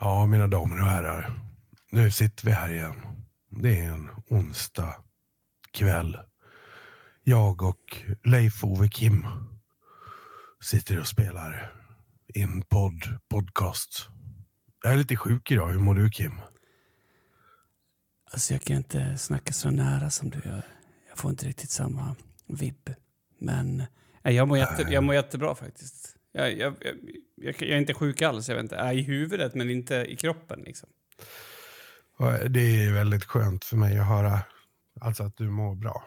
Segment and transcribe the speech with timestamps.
[0.00, 1.40] Ja, mina damer och herrar.
[1.90, 2.94] Nu sitter vi här igen.
[3.50, 4.94] Det är en onsdag
[5.70, 6.18] kväll.
[7.22, 9.26] Jag och Leif Ove Kim
[10.62, 11.72] sitter och spelar
[12.34, 14.08] in podd, podcast.
[14.82, 15.68] Jag är lite sjuk idag.
[15.68, 16.40] Hur mår du Kim?
[18.30, 20.62] Alltså jag kan inte snacka så nära som du gör.
[21.08, 22.94] Jag får inte riktigt samma vibb.
[23.38, 23.76] Men
[24.22, 26.13] nej, jag, mår jätte, jag mår jättebra faktiskt.
[26.36, 26.96] Jag, jag, jag,
[27.36, 28.48] jag, är inte sjuk alls.
[28.48, 28.76] Jag vet inte.
[28.76, 30.60] I huvudet, men inte i kroppen.
[30.60, 30.88] Liksom.
[32.48, 34.40] Det är väldigt skönt för mig att höra
[35.00, 36.04] alltså att du mår bra.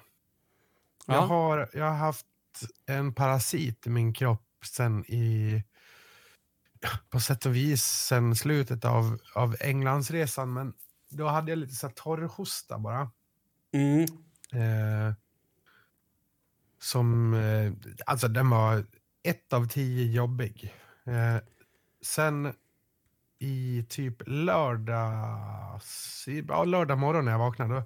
[1.05, 1.13] Ja.
[1.13, 2.26] Jag, har, jag har haft
[2.86, 5.63] en parasit i min kropp sen i
[7.09, 10.53] på sätt och vis sen slutet av, av Englandsresan.
[10.53, 10.73] Men
[11.09, 13.12] då hade jag lite så torrhosta bara.
[13.72, 14.03] Mm.
[14.52, 15.14] Eh,
[16.80, 17.72] som, eh,
[18.05, 18.86] alltså den var
[19.27, 20.73] ett av tio jobbig.
[21.05, 21.38] Eh,
[22.02, 22.54] sen
[23.40, 27.83] i typ lördags, ja, lördag morgon när jag vaknade, då,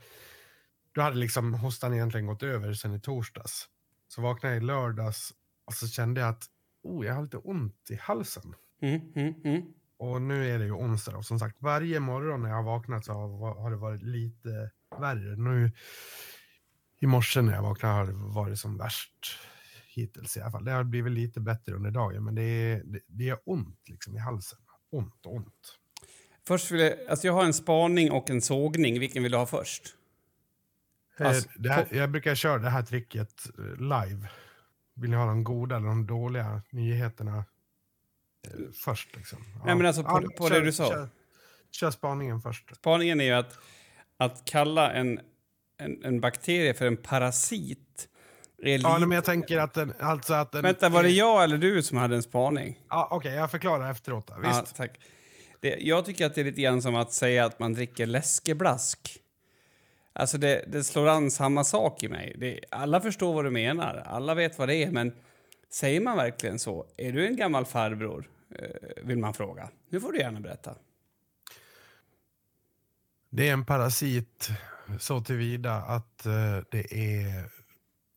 [0.92, 3.68] då hade liksom hostan egentligen gått över sen i torsdags.
[4.08, 5.34] Så vaknade jag i lördags
[5.66, 6.46] och så kände jag att
[6.84, 8.56] oh, jag har lite ont i halsen.
[8.82, 9.62] Mm, mm, mm.
[9.98, 13.06] Och nu är det ju onsdag och som sagt varje morgon när jag har vaknat
[13.06, 15.36] så har, har det varit lite värre.
[15.36, 15.72] Nu
[17.00, 19.38] i morse när jag vaknade har det varit som värst
[19.96, 20.66] hittills i alla fall.
[20.66, 24.16] Det har blivit lite bättre under dagen men det är, det, det är ont liksom
[24.16, 24.60] i halsen.
[24.92, 25.78] Ont, ont.
[26.48, 29.00] Först vill jag, alltså jag har en spaning och en sågning.
[29.00, 29.84] Vilken vill du ha först?
[31.20, 34.30] Alltså, eh, det här, jag brukar köra det här tricket eh, live.
[34.94, 37.38] Vill ni ha de goda eller de dåliga nyheterna
[38.48, 39.16] eh, först?
[39.16, 39.40] Liksom?
[39.66, 40.90] Nej, men alltså på- på det du sa.
[40.90, 41.10] Kör,
[41.72, 42.76] kör spaningen först.
[42.76, 43.60] Spaningen är ju att,
[44.18, 45.20] att kalla en,
[45.78, 48.10] en, en bakterie för en parasit
[48.64, 49.94] Ja, men jag tänker att den...
[50.00, 52.80] Alltså att den Vänta, var det jag eller du som hade en spaning?
[52.90, 54.28] Ja, Okej, jag förklarar efteråt.
[54.28, 54.34] Då.
[54.44, 54.76] Ja, Visst.
[54.76, 55.00] tack.
[55.60, 59.18] Det, jag tycker att det är lite grann som att säga att man dricker läskeblask.
[60.14, 62.36] Alltså det, det slår an samma sak i mig.
[62.38, 65.14] Det, alla förstår vad du menar, alla vet vad det är, men
[65.70, 66.86] säger man verkligen så?
[66.98, 68.30] Är du en gammal farbror?
[68.56, 69.70] Eh, vill man fråga.
[69.90, 70.76] Nu får du gärna berätta.
[73.30, 74.50] Det är en parasit
[75.00, 77.61] så tillvida att eh, det är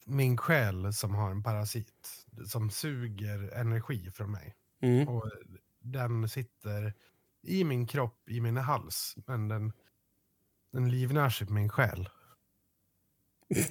[0.05, 4.55] min själ som har en parasit som suger energi från mig.
[4.83, 5.09] Mm.
[5.09, 5.31] Och
[5.79, 6.95] den sitter
[7.43, 9.73] i min kropp, i min hals, men den,
[10.73, 12.09] den livnär sig på min själ.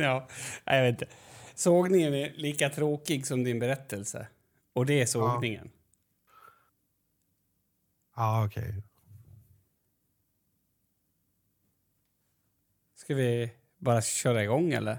[0.00, 0.28] Ja,
[0.64, 1.14] jag vet inte.
[1.54, 4.28] Sågningen är lika tråkig som din berättelse.
[4.72, 5.70] Och det är sågningen.
[8.16, 8.82] Ja, okej.
[12.94, 14.98] Ska vi bara köra igång eller?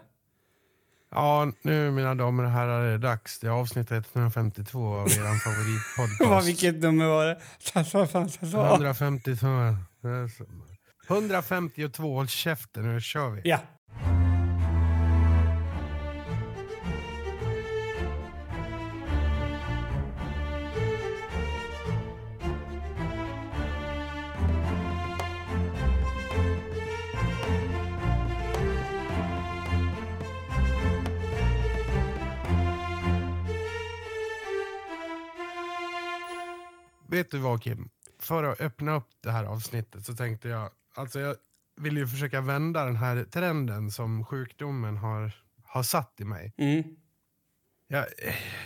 [1.12, 3.40] Ja, nu mina damer och herrar är det dags.
[3.40, 6.48] Det är avsnitt 152 av er Vad, favoritpodcast.
[6.48, 7.40] vilket nummer var det?
[8.70, 9.48] 152.
[11.10, 13.42] 152, håll käften nu kör vi.
[13.44, 13.60] Ja.
[37.20, 37.90] Vet du vad Kim?
[38.20, 41.36] För att öppna upp det här avsnittet så tänkte jag, alltså jag
[41.76, 45.32] vill ju försöka vända den här trenden som sjukdomen har,
[45.64, 46.54] har satt i mig.
[46.58, 46.84] Mm.
[47.88, 48.06] Ja,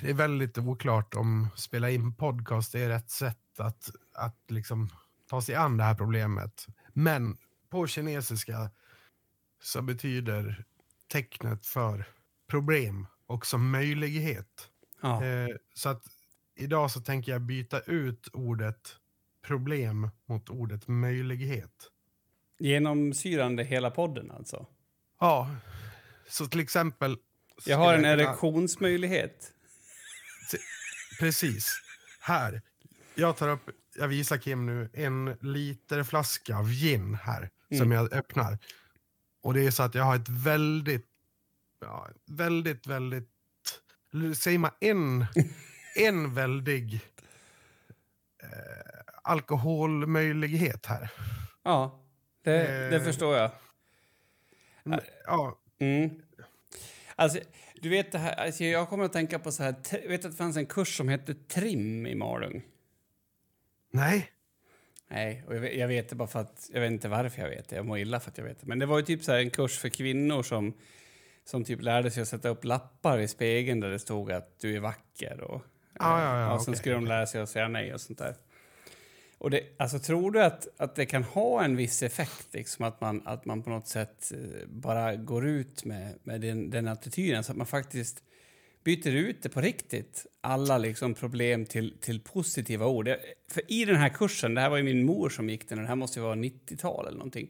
[0.01, 4.89] det är väldigt oklart om spela in podcast är rätt sätt att, att liksom
[5.29, 6.67] ta sig an det här problemet.
[6.93, 7.37] Men
[7.69, 8.69] på kinesiska
[9.61, 10.65] så betyder
[11.07, 12.05] tecknet för
[12.47, 14.69] problem också möjlighet.
[15.01, 15.23] Ja.
[15.23, 16.03] Eh, så att
[16.63, 18.95] idag så tänker jag byta ut ordet
[19.45, 21.89] problem mot ordet möjlighet.
[22.59, 24.67] Genomsyrande hela podden alltså.
[25.19, 25.55] Ja,
[26.29, 27.17] så till exempel...
[27.65, 29.53] Jag har en kunna- erektionsmöjlighet.
[31.19, 31.81] Precis.
[32.19, 32.61] Här.
[33.15, 37.49] Jag tar upp, jag visar Kim nu, en liter flaska av gin här.
[37.69, 37.91] Som Mm.
[37.91, 38.57] jag öppnar.
[39.41, 41.07] Och det är så att jag har ett väldigt,
[41.81, 43.29] ja, väldigt, väldigt,
[44.37, 45.25] säger man en,
[45.95, 46.93] en väldig
[48.43, 48.49] eh,
[49.23, 51.09] alkoholmöjlighet här.
[51.63, 52.03] Ja,
[52.43, 53.03] det, det Eh.
[53.03, 53.51] förstår jag.
[55.25, 56.09] Ja, Mm.
[57.15, 57.39] Alltså,
[57.81, 59.75] du vet det här, alltså jag kommer att tänka på så här,
[60.07, 62.63] vet att det fanns en kurs som hette Trim i Malung?
[63.91, 64.29] nej.
[65.07, 67.49] Nej, och jag vet, jag vet det bara för att, jag vet inte varför jag
[67.49, 68.65] vet det, jag mår illa för att jag vet det.
[68.67, 70.73] Men det var ju typ så här en kurs för kvinnor som,
[71.43, 74.75] som typ lärde sig att sätta upp lappar i spegeln där det stod att du
[74.75, 75.61] är vacker och,
[75.99, 78.19] Ja, ja, ja, och sen okej, skulle de lära sig att säga nej och sånt
[78.19, 78.35] där.
[79.37, 83.01] Och det, alltså, tror du att, att det kan ha en viss effekt, liksom, att,
[83.01, 87.43] man, att man på något sätt eh, bara går ut med, med den, den attityden
[87.43, 88.23] så att man faktiskt
[88.83, 93.07] byter ut det på riktigt, alla liksom problem till, till positiva ord.
[93.07, 93.17] Jag,
[93.51, 95.83] för i den här kursen, det här var ju min mor som gick den, och
[95.83, 97.49] det här måste ju vara 90-tal eller någonting,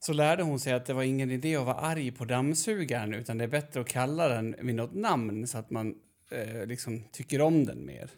[0.00, 3.38] så lärde hon sig att det var ingen idé att vara arg på dammsugaren utan
[3.38, 5.94] det är bättre att kalla den vid något namn så att man
[6.30, 8.10] eh, liksom tycker om den mer.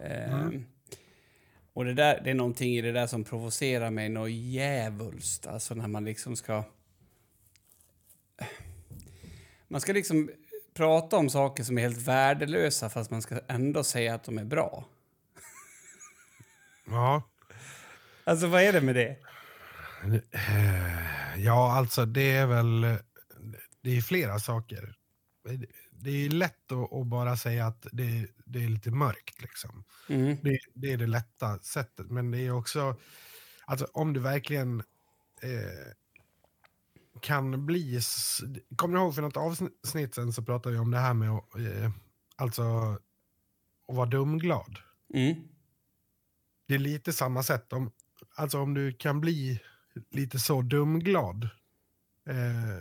[0.00, 0.66] Eh, Mm.
[1.74, 5.46] Och det, där, det är någonting i det där som provocerar mig något djävulskt.
[5.46, 6.64] Alltså när man liksom ska...
[9.68, 10.30] Man ska liksom
[10.74, 14.44] prata om saker som är helt värdelösa fast man ska ändå säga att de är
[14.44, 14.84] bra.
[16.86, 17.22] Ja.
[18.24, 19.16] Alltså vad är det med det?
[20.32, 22.80] Eh, Ja, alltså det är väl...
[23.80, 24.94] Det är flera saker.
[26.02, 29.42] Det är lätt att, att bara säga att det, det är lite mörkt.
[29.42, 29.84] Liksom.
[30.08, 30.36] Mm.
[30.42, 32.10] Det, det är det lätta sättet.
[32.10, 32.96] Men det är också...
[33.64, 34.80] Alltså om du verkligen
[35.42, 35.92] eh,
[37.20, 38.00] kan bli...
[38.76, 41.56] Kommer du ihåg för något avsnitt sen så pratade vi om det här med att,
[41.56, 41.90] eh,
[42.36, 42.62] alltså,
[43.88, 44.78] att vara dumglad.
[45.14, 45.34] Mm.
[46.68, 47.72] Det är lite samma sätt.
[47.72, 47.90] Om,
[48.34, 49.60] alltså om du kan bli
[50.10, 51.48] lite så dumglad.
[52.26, 52.78] Eh,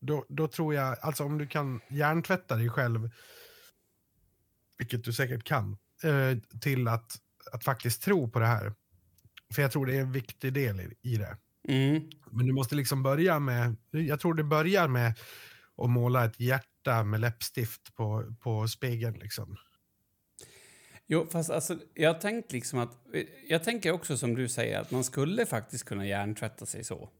[0.00, 3.10] då, då tror jag, alltså om du kan hjärntvätta dig själv,
[4.78, 7.12] vilket du säkert kan, eh, till att,
[7.52, 8.74] att faktiskt tro på det här.
[9.54, 11.36] För jag tror det är en viktig del i, i det.
[11.68, 12.10] Mm.
[12.30, 15.18] Men du måste liksom börja med, jag tror det börjar med
[15.76, 19.18] att måla ett hjärta med läppstift på, på spegeln.
[19.18, 19.56] Liksom.
[21.06, 22.92] Jo, fast alltså, jag tänkt liksom att...
[23.48, 27.10] Jag tänker också som du säger att man skulle faktiskt kunna hjärntvätta sig så.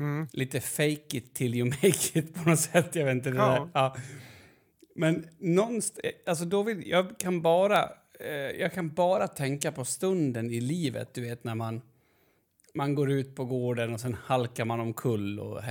[0.00, 0.28] Mm.
[0.32, 2.94] Lite fake it till you make it på något sätt.
[2.94, 3.28] Jag vet inte.
[3.28, 3.70] Ja.
[3.74, 3.96] Ja.
[4.94, 6.14] Men någonstans...
[6.26, 7.82] Alltså då vill, jag kan bara...
[8.20, 8.30] Eh,
[8.60, 11.82] jag kan bara tänka på stunden i livet, du vet när man...
[12.74, 15.62] Man går ut på gården och sen halkar man omkull och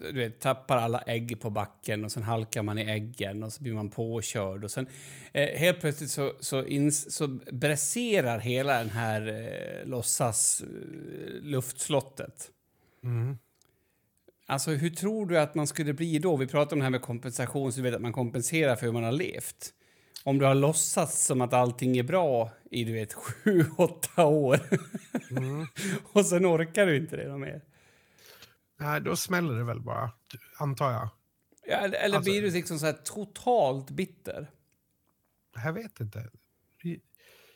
[0.00, 3.62] du vet, tappar alla ägg på backen och sen halkar man i äggen och så
[3.62, 4.86] blir man påkörd och sen
[5.32, 12.50] eh, helt plötsligt så, så, ins, så bräserar hela den här eh, låtsas eh, luftslottet.
[13.04, 13.38] Mm.
[14.50, 16.36] Alltså hur tror du att man skulle bli då?
[16.36, 18.92] Vi pratar om det här med kompensation, så du vet att man kompenserar för hur
[18.92, 19.74] man har levt.
[20.24, 23.12] Om du har låtsats som att allting är bra i du vet
[23.44, 24.60] sju, åtta år
[25.30, 25.66] Mm.
[26.12, 27.62] och sen orkar du inte det mer.
[28.80, 30.10] Nej, då smäller det väl bara,
[30.58, 31.08] antar jag.
[31.66, 34.50] Ja, eller eller Alltså- blir du liksom så här totalt bitter?
[35.64, 36.28] Jag vet inte.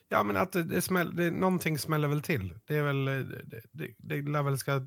[0.09, 2.59] Ja, men att det, det, smäll, det någonting smäller väl till.
[2.65, 4.87] Det är väl, det, det, det lär väl ska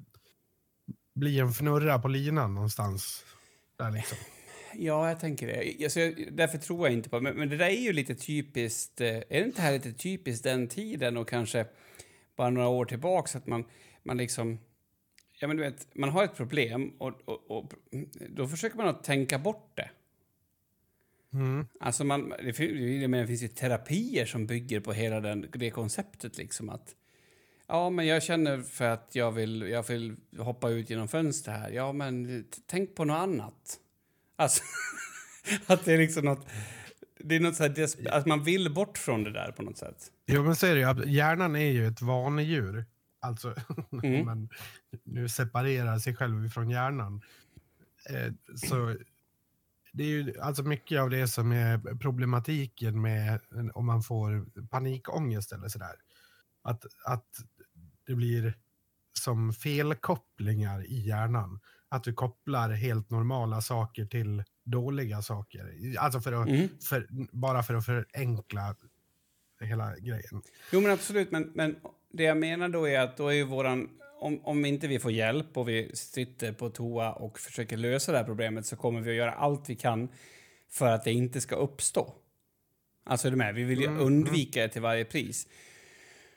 [1.15, 3.25] bli en fnurra på linan någonstans.
[3.77, 4.17] Där liksom.
[4.73, 5.83] Ja, jag tänker det.
[5.83, 5.99] Alltså,
[6.31, 7.21] därför tror jag inte på.
[7.21, 9.01] Men, men det där är ju lite typiskt...
[9.01, 11.65] eh, Är det inte här lite typiskt den tiden och kanske
[12.35, 13.65] bara några år tillbaks att man,
[14.03, 14.59] man liksom...
[15.39, 17.73] Ja, men du vet, man har ett problem och, och, och
[18.29, 19.89] då försöker man att tänka bort det.
[21.33, 21.67] Mm.
[21.79, 25.47] Alltså man, det, fin- jag menar, det finns ju terapier som bygger på hela den,
[25.53, 26.37] det konceptet.
[26.37, 26.95] Liksom att,
[27.67, 31.69] ja, men jag känner för att jag vill, jag vill hoppa ut genom fönster här.
[31.69, 33.79] Ja, men tänk på något annat.
[34.35, 34.63] Alltså,
[35.67, 36.47] att det är liksom något...
[37.19, 40.11] Det är något så här, att man vill bort från det där på något sätt.
[40.27, 41.11] Jo, men så är det ju.
[41.11, 42.85] Hjärnan är ju ett vanedjur.
[43.19, 43.55] Alltså,
[44.03, 44.25] Mm.
[44.25, 44.49] man
[45.03, 47.21] nu separerar sig själv från hjärnan.
[48.09, 48.95] Eh, så
[49.93, 53.39] det är ju alltså mycket av det som är problematiken med
[53.73, 55.95] om man får panikångest eller sådär.
[56.61, 57.29] Att, att
[58.07, 58.53] det blir
[59.19, 61.59] som felkopplingar i hjärnan.
[61.89, 65.95] Att du kopplar helt normala saker till dåliga saker.
[65.99, 66.67] Alltså för att, Mm.
[66.89, 68.75] för, bara för att förenkla
[69.61, 70.41] hela grejen.
[70.71, 71.31] Jo, men absolut.
[71.31, 71.75] Men, men
[72.13, 73.89] det jag menar då är att då är ju våran...
[74.19, 78.17] Om, om inte vi får hjälp och vi sitter på toa och försöker lösa det
[78.17, 80.09] här problemet så kommer vi att göra allt vi kan
[80.69, 82.13] för att det inte ska uppstå.
[83.05, 83.55] Alltså är du med?
[83.55, 85.47] Vi vill ju Mm, undvika det till varje pris.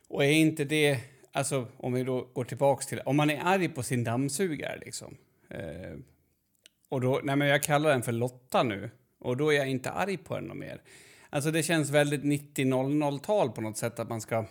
[0.09, 1.01] Och är inte det...
[1.33, 3.01] Alltså om vi då går tillbaks till...
[3.01, 5.17] Om man är arg på sin dammsugare liksom.
[5.51, 5.97] Eh,
[6.89, 7.21] och då...
[7.25, 8.91] Nej men jag kallar den för Lotta nu.
[9.19, 10.83] Och då är jag inte arg på den något mer.
[11.31, 14.45] Alltså det känns väldigt 90-00-tal på något sätt att man ska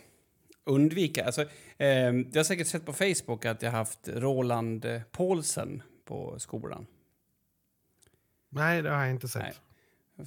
[0.63, 1.25] undvika.
[1.25, 1.41] Alltså,
[1.77, 6.85] eh, jag har säkert sett på Facebook att jag haft Roland eh, Paulsen på skolan.
[8.49, 9.61] Nej, det har jag inte sett.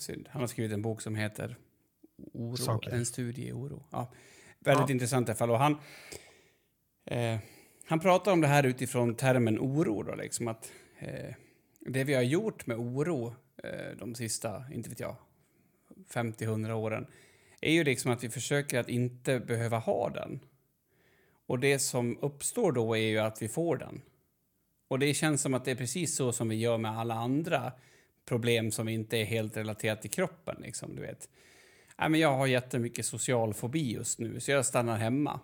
[0.08, 0.24] Nej.
[0.28, 1.56] Han har skrivit en bok som heter
[2.32, 2.90] Oro, Saker.
[2.90, 3.84] En studie i oro.
[3.90, 4.12] Ja.
[4.58, 4.92] Väldigt Ja.
[4.92, 5.50] intressant i alla fall.
[5.50, 5.76] Och han,
[7.04, 7.38] eh,
[7.84, 10.02] han pratar om det här utifrån termen oro.
[10.02, 11.34] Då, liksom att, eh,
[11.80, 15.16] det vi har gjort med oro eh, de sista, inte vet jag,
[16.12, 17.06] 50-100 åren
[17.60, 20.40] är ju liksom att vi försöker att inte behöva ha den.
[21.46, 24.02] Och det som uppstår då är ju att vi får den.
[24.88, 27.72] Och det känns som att det är precis så som vi gör med alla andra
[28.24, 30.56] problem som inte är helt relaterat till kroppen.
[30.62, 31.28] Liksom, du vet.
[31.98, 35.40] Nej, men jag har jättemycket social fobi just nu, så jag stannar hemma.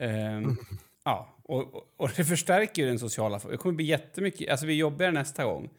[0.00, 0.56] Um,
[1.04, 3.40] ja, och, och, det förstärker ju den sociala.
[3.50, 5.70] Det kommer bli jättemycket, alltså vi jobbar nästa gång.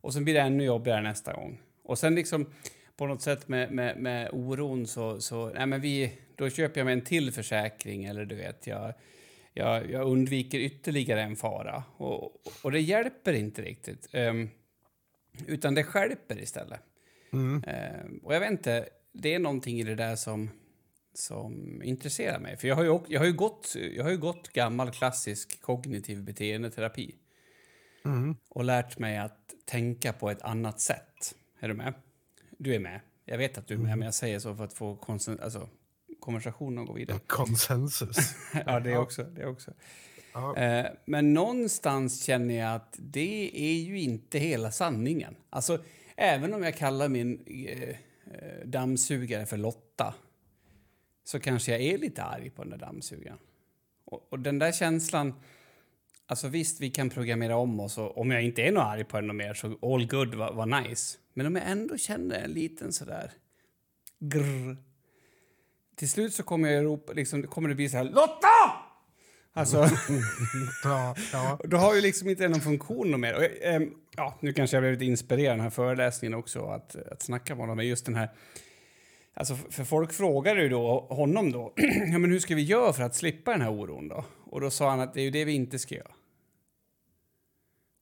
[0.00, 1.60] Och sen blir det ännu jobbigare nästa gång.
[1.82, 2.46] Och sen liksom
[2.96, 6.84] på något sätt med, med, med oron så, så nej men vi, då köper jag
[6.84, 8.94] mig en till försäkring eller du vet, jag,
[9.52, 11.84] jag, jag undviker ytterligare en fara.
[11.96, 12.32] Och,
[12.62, 14.08] och det hjälper inte riktigt.
[14.12, 14.50] Um,
[15.46, 16.80] utan det skärper istället.
[17.32, 17.64] Mm.
[18.04, 20.50] Um, och jag vet inte, det är någonting i det där som,
[21.18, 22.56] som intresserar mig.
[22.56, 26.22] För jag har ju, jag har ju, gått, jag har ju gått gammal klassisk kognitiv
[26.22, 27.14] beteendeterapi.
[28.04, 28.36] Mm.
[28.48, 31.34] Och lärt mig att tänka på ett annat sätt.
[31.60, 31.94] Är du med?
[32.58, 33.00] Du är med.
[33.24, 33.98] Jag vet att du är med, mm.
[33.98, 34.98] men jag säger så för att få
[35.42, 35.68] alltså,
[36.20, 37.18] konversationen att gå vidare.
[37.26, 38.34] Konsensus.
[38.66, 39.22] ja, det också.
[39.22, 39.72] Det också.
[40.32, 40.56] Ja.
[40.56, 45.36] Eh, men någonstans känner jag att det är ju inte hela sanningen.
[45.50, 45.84] Alltså,
[46.16, 47.96] även om jag kallar min eh, eh
[48.64, 50.14] dammsugare för Lotta
[51.26, 53.38] så kanske jag är lite arg på den där dammsugaren.
[54.04, 55.34] Och, och den där känslan...
[56.28, 59.20] Alltså visst, vi kan programmera om oss och om jag inte är något arg på
[59.20, 61.18] den mer så all good var, var nice.
[61.34, 63.32] Men om jag ändå känner en liten sådär
[64.18, 64.76] grr.
[65.96, 68.72] Till slut så kommer jag ropa, liksom, kommer det bli så här Lotta!
[69.52, 69.76] Alltså,
[70.84, 71.60] ja, ja.
[71.64, 73.34] då har ju liksom inte någon funktion mer.
[73.34, 73.82] Och, eh,
[74.16, 77.62] ja, nu kanske jag blev lite inspirerad den här föreläsningen också att, att snacka med
[77.62, 77.76] honom.
[77.76, 78.30] Men just den här
[79.38, 81.72] Alltså, för folk frågade ju då honom då,
[82.12, 84.24] ja, men hur ska vi göra för att slippa den här oron då?
[84.44, 86.12] Och då sa han att det är ju det vi inte ska göra.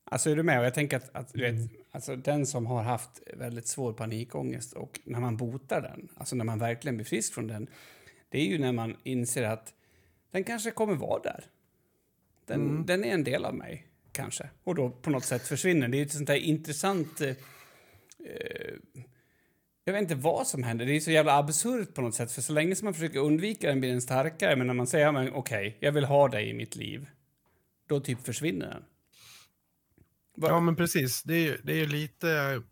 [0.05, 0.59] Alltså är du med?
[0.59, 1.69] Och jag tänker att, att du vet, mm.
[1.91, 6.45] alltså, den som har haft väldigt svår panikångest och när man botar den, alltså när
[6.45, 7.67] man verkligen blir frisk från den,
[8.29, 9.75] det är ju när man inser att
[10.31, 11.45] den kanske kommer vara där.
[12.47, 12.87] Den, mm.
[12.87, 14.49] den är en del av mig, kanske.
[14.65, 15.89] Och då på något sätt försvinner.
[15.89, 17.21] Det är ett sånt där intressant...
[17.21, 17.37] Eh,
[19.85, 20.87] jag vet inte vad som händer.
[20.87, 22.33] Det är så jävla absurt på något sätt.
[22.33, 24.57] För så länge som man försöker undvika den blir den starkare.
[24.57, 27.07] Men när man säger okej, okay, jag vill ha dig i mitt liv.
[27.89, 28.83] Då typ försvinner den.
[30.37, 30.49] Va?
[30.49, 31.23] Ja, men precis.
[31.23, 32.31] Det är, det är lite...
[32.31, 32.63] Eh,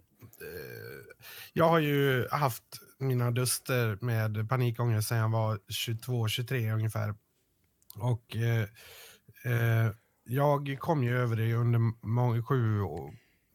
[1.53, 7.15] jag har ju haft mina duster med panikångest sedan jag var 22-23 ungefär.
[7.97, 8.67] Och eh,
[9.45, 9.93] eh,
[10.25, 12.81] jag kom ju över det under många, sju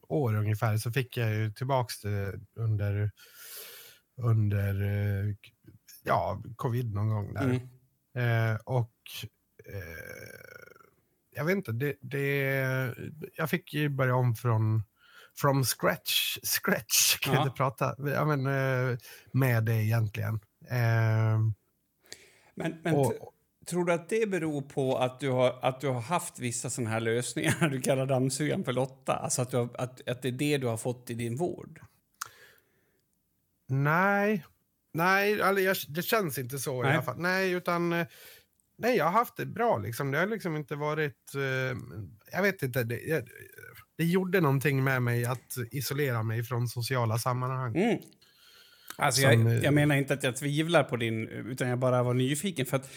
[0.08, 0.78] år ungefär.
[0.78, 3.12] Så fick jag ju tillbaks det under,
[4.18, 5.36] under eh,
[6.04, 7.44] ja, covid någon gång där.
[7.44, 8.52] Mm.
[8.52, 8.94] Eh, och
[9.66, 9.82] eh,
[11.36, 12.40] jag vet inte, det, det,
[13.36, 14.84] jag fick ju börja om från
[15.40, 17.40] from scratch, scratch kan ja.
[17.40, 18.98] jag inte prata ja, men, eh,
[19.32, 20.40] med det egentligen.
[22.56, 23.14] Men, men och,
[23.68, 26.90] tror du att det beror på att du har, att du har haft vissa sådana
[26.90, 30.32] här lösningar, du kallar dammsugaren för Lotta, alltså att, du har, att, att det är
[30.32, 31.82] det du har fått i din vård?
[33.68, 34.46] Nej,
[34.94, 36.92] nej, alltså, det känns inte så nej.
[36.92, 37.20] i alla fall.
[37.20, 38.08] Nej, utan eh,
[38.80, 39.78] Nej, jag har haft det bra.
[39.78, 40.12] Liksom.
[40.12, 41.36] Det har liksom inte varit...
[41.36, 41.78] Uh,
[42.32, 42.84] jag vet inte.
[42.84, 43.26] Det,
[43.98, 47.76] det gjorde någonting med mig att isolera mig från sociala sammanhang.
[47.76, 47.98] Mm.
[48.98, 51.28] Alltså, Som, jag, eh, jag, menar inte att jag tvivlar på din...
[51.28, 52.66] Utan jag bara var nyfiken.
[52.66, 52.90] för att eh,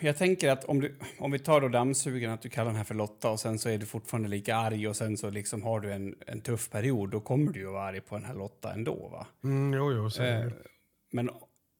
[0.00, 2.84] jag tänker att om, du, om vi tar då dammsugaren, att du kallar den här
[2.84, 5.80] för Lotta och sen så är du fortfarande lika arg och sen så liksom har
[5.80, 8.72] du en, en tuff period, då kommer du ju vara arg på den här Lotta
[8.72, 9.26] ändå va?
[9.44, 10.46] Mm, jo, jo, så eh,
[11.12, 11.30] Men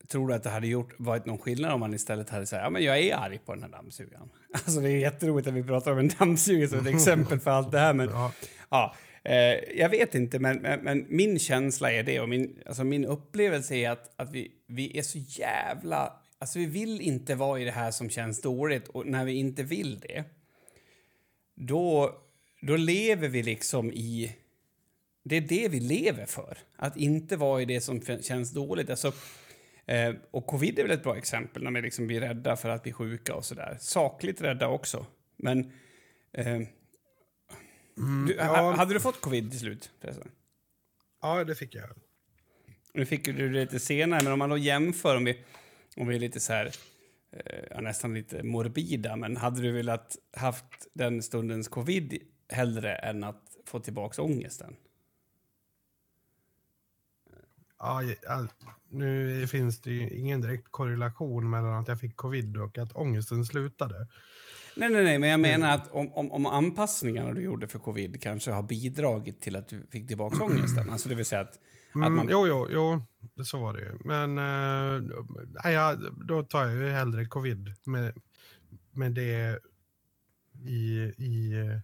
[0.09, 2.71] Tror du att det hade gjort, varit någon skillnad om man istället hade sagt ja
[2.71, 4.29] men jag är arg på den här dammsugaren?
[4.53, 7.73] Alltså det är jätteroligt att vi pratar om en dammsugare som ett exempel för allt
[7.73, 8.33] det här men ja,
[8.71, 8.95] ja
[9.25, 13.05] eh, jag vet inte men, men, men, min känsla är det och min, alltså min
[13.05, 17.65] upplevelse är att, att vi, vi är så jävla, alltså vi vill inte vara i
[17.65, 20.25] det här som känns dåligt och när vi inte vill det
[21.55, 22.17] då,
[22.61, 24.37] då lever vi liksom i
[25.25, 26.59] det är det vi lever för.
[26.77, 28.91] Att inte vara i det som känns dåligt.
[28.91, 29.13] Alltså,
[29.87, 32.83] Eh, och covid är väl ett bra exempel när vi liksom blir rädda för att
[32.83, 33.77] bli sjuka och sådär.
[33.81, 35.07] Sakligt rädda också.
[35.37, 35.73] Men...
[36.33, 36.67] Eh, mm,
[38.27, 38.75] du, ja.
[38.77, 39.91] Hade du fått covid till slut?
[40.01, 40.31] Förresten?
[41.23, 41.89] Ja, det fick jag.
[42.95, 45.45] Nu fick du det lite senare, men om man då jämför, om vi,
[45.97, 46.71] om vi är lite så här,
[47.33, 52.19] eh, nästan lite morbida, men hade du velat haft den stundens covid
[52.49, 54.77] hellre än att få tillbaka ångesten?
[57.79, 58.03] Ja,
[58.89, 63.45] nu finns det ju ingen direkt korrelation mellan att jag fick covid och att ångesten
[63.45, 64.07] slutade.
[64.77, 68.23] Nej, nej, nej, men jag menar att om, om, om anpassningarna du gjorde för covid
[68.23, 70.91] kanske har bidragit till att du fick tillbaka ångesten.
[70.91, 71.59] Alltså det vill säga att,
[71.95, 73.03] Mm, man- Jo, jo, jo,
[73.45, 73.99] så var det ju.
[74.05, 75.15] Men eh,
[75.65, 75.97] nej, ja,
[76.29, 78.15] då tar jag ju hellre covid med,
[78.91, 79.59] med det
[80.67, 81.79] i, i eh,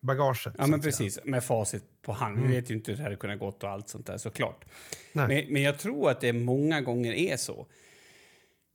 [0.00, 0.54] bagaget.
[0.58, 0.82] Ja, men att säga.
[0.82, 1.18] precis.
[1.24, 2.36] Med facit på hand.
[2.36, 2.52] Vi Mm.
[2.52, 4.64] vet ju inte hur det hade kunnat gått och allt sånt där såklart.
[5.12, 5.28] Nej.
[5.44, 7.66] Men, men jag tror att det många gånger är så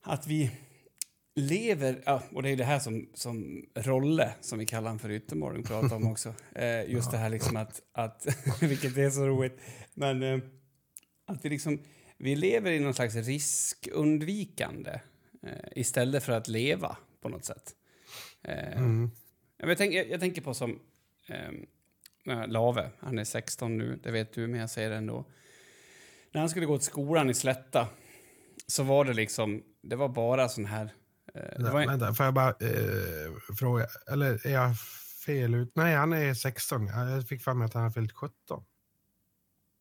[0.02, 0.50] att vi
[1.38, 5.10] lever, ja, och det är det här som, som Rolle, som vi kallar han för
[5.10, 6.34] Yttermorgon, pratar om också.
[6.54, 8.26] Eh, just det här liksom att, att
[8.60, 9.60] vilket är så roligt,
[9.94, 10.38] men eh,
[11.26, 11.82] att vi liksom,
[12.16, 15.00] vi lever i någon slags riskundvikande
[15.42, 17.74] eh, istället för att leva på något sätt.
[18.42, 19.10] Mm.
[19.56, 20.80] Jag, tänk, jag, jag tänker på som
[21.26, 21.66] ehm,
[22.26, 25.24] eh, Lave, han är 16 nu, det vet du, men jag säger det ändå.
[26.32, 27.88] När han skulle gå till skolan i Slätta
[28.66, 30.94] så var det liksom, det var bara sån här...
[31.34, 34.78] Eh, det Vä- var, Vänta, får jag bara eh, fråga, eller är jag
[35.26, 35.72] fel ut?
[35.74, 36.86] Nej, han är 16.
[36.86, 38.64] Ja, Jag fick för mig att han har fyllt 17.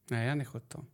[0.09, 0.85] nej, han är 17.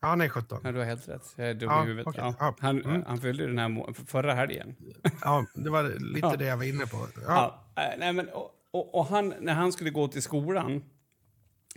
[0.00, 0.60] Ja, han är 17.
[0.64, 1.34] Ja, du har helt rätt.
[1.36, 2.06] Jag är dum Ja, i huvudet.
[2.06, 2.34] okej.
[2.38, 3.02] Ja, han, mm.
[3.06, 4.76] han fyllde den här förra helgen.
[5.20, 6.36] Ja, det var lite Ja.
[6.36, 7.08] det jag var inne på.
[7.26, 7.72] Ja.
[7.76, 10.84] Ja, eh, nej, men, och, och, och han, när han skulle gå till skolan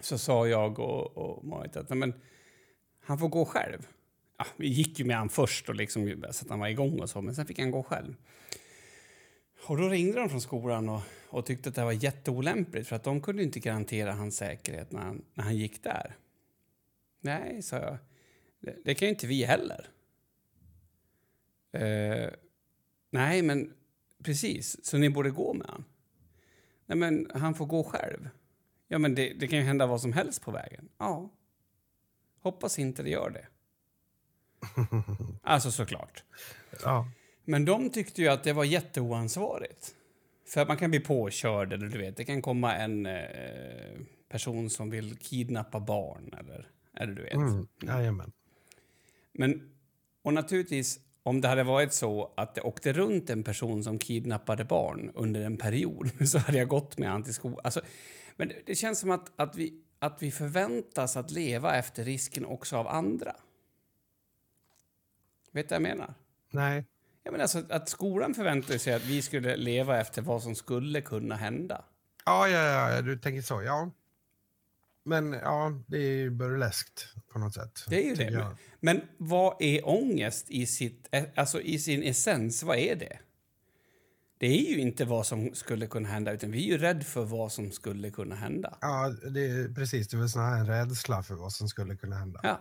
[0.02, 2.14] så sa jag och, och Marit att nej, men,
[3.06, 3.88] han får gå själv.
[4.38, 7.10] Ja, vi gick ju med han först och liksom, så att han var igång och
[7.10, 8.16] så, men sen fick han gå själv.
[9.68, 13.04] Och då ringde de från skolan och, och tyckte att det var jätteolämpligt för att
[13.04, 16.16] de kunde inte garantera hans säkerhet när han, när han gick där.
[17.22, 17.98] Nej, sa jag.
[18.60, 19.90] Det, det kan ju inte vi heller.
[21.72, 22.30] Eh,
[23.10, 23.74] nej, men
[24.24, 24.86] precis.
[24.86, 25.86] Så ni borde gå med han.
[26.86, 28.30] Nej, men han får gå själv.
[28.88, 30.90] Ja, men det, det kan ju hända vad som helst på vägen.
[30.98, 31.30] Ja.
[32.40, 33.48] Hoppas inte det gör det.
[35.44, 36.24] Alltså såklart.
[36.84, 37.08] Ja.
[37.46, 39.96] Men de tyckte ju att det var jätteoansvarigt.
[40.48, 43.22] För att man kan bli påkörd eller du vet, det kan komma en eh,
[44.30, 47.34] person som vill kidnappa barn eller, eller du vet.
[47.34, 47.68] Mm.
[47.82, 48.32] Jajamän.
[49.32, 49.70] Men,
[50.24, 54.66] och naturligtvis, om det hade varit så att det åkte runt en person som kidnappade
[54.66, 57.60] barn under en period så hade jag gått med han till skolan.
[57.64, 57.82] Alltså,
[58.36, 62.46] men det, det känns som att, att, vi, att vi förväntas att leva efter risken
[62.46, 63.36] också av andra.
[65.56, 66.14] Vet du vad jag menar?
[66.52, 66.86] Nej.
[67.24, 71.02] Jag menar alltså att skolan förväntade sig att vi skulle leva efter vad som skulle
[71.02, 71.86] kunna hända.
[72.26, 73.64] Ja, ja, ja, du tänker så.
[73.64, 73.92] Ja.
[75.04, 77.86] Men ja, det är ju burleskt på något sätt.
[77.90, 78.32] Det är ju det.
[78.32, 78.58] jag.
[78.80, 82.64] Men vad är ångest i, sitt, alltså i sin essens?
[82.64, 83.20] Vad är det?
[84.38, 87.26] Det är ju inte vad som skulle kunna hända, utan vi är ju rädda för
[87.26, 88.78] vad som skulle kunna hända.
[88.82, 90.08] Ja, det är precis.
[90.08, 92.40] Det är väl snarare en rädsla för vad som skulle kunna hända.
[92.44, 92.60] Ja.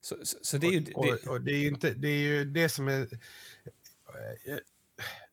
[0.00, 0.92] Så, så, så det är ju...
[0.94, 3.08] och, Det, och, och det är ju inte, det är ju det som är...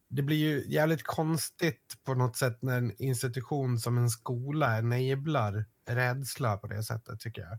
[0.09, 5.65] Det blir ju jävligt konstigt på något sätt när en institution som en skola enablar
[5.87, 7.57] rädsla på det sättet tycker jag.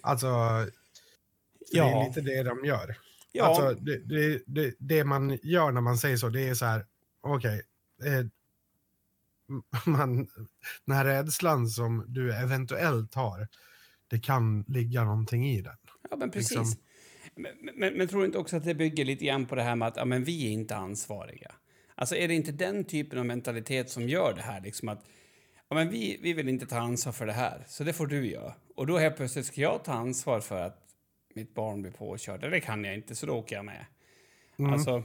[0.00, 2.02] Alltså, för det Ja.
[2.02, 2.96] är lite det de gör.
[3.32, 6.64] ja, Alltså, det, det, det, det man gör när man säger så, det är så
[6.64, 6.86] här,
[7.20, 7.62] okej,
[8.04, 8.26] eh,
[9.86, 10.16] man,
[10.84, 13.48] den här rädslan som du eventuellt har,
[14.08, 15.76] det kan ligga någonting i den.
[16.10, 16.50] Ja, men precis.
[16.50, 16.82] liksom-
[17.34, 19.76] Men, men, men tror du inte också att det bygger lite grann på det här
[19.76, 21.54] med att ja, men vi är inte ansvariga?
[21.94, 24.60] Alltså är det inte den typen av mentalitet som gör det här?
[24.60, 25.04] Liksom att
[25.68, 28.26] ja, men vi, vi vill inte ta ansvar för det här, så det får du
[28.30, 28.54] göra.
[28.76, 30.84] Och då helt plötsligt ska jag ta ansvar för att
[31.34, 32.40] mitt barn blir påkörd.
[32.40, 33.86] Det kan jag inte, så då åker jag med.
[34.58, 34.72] Mm.
[34.72, 35.02] Alltså,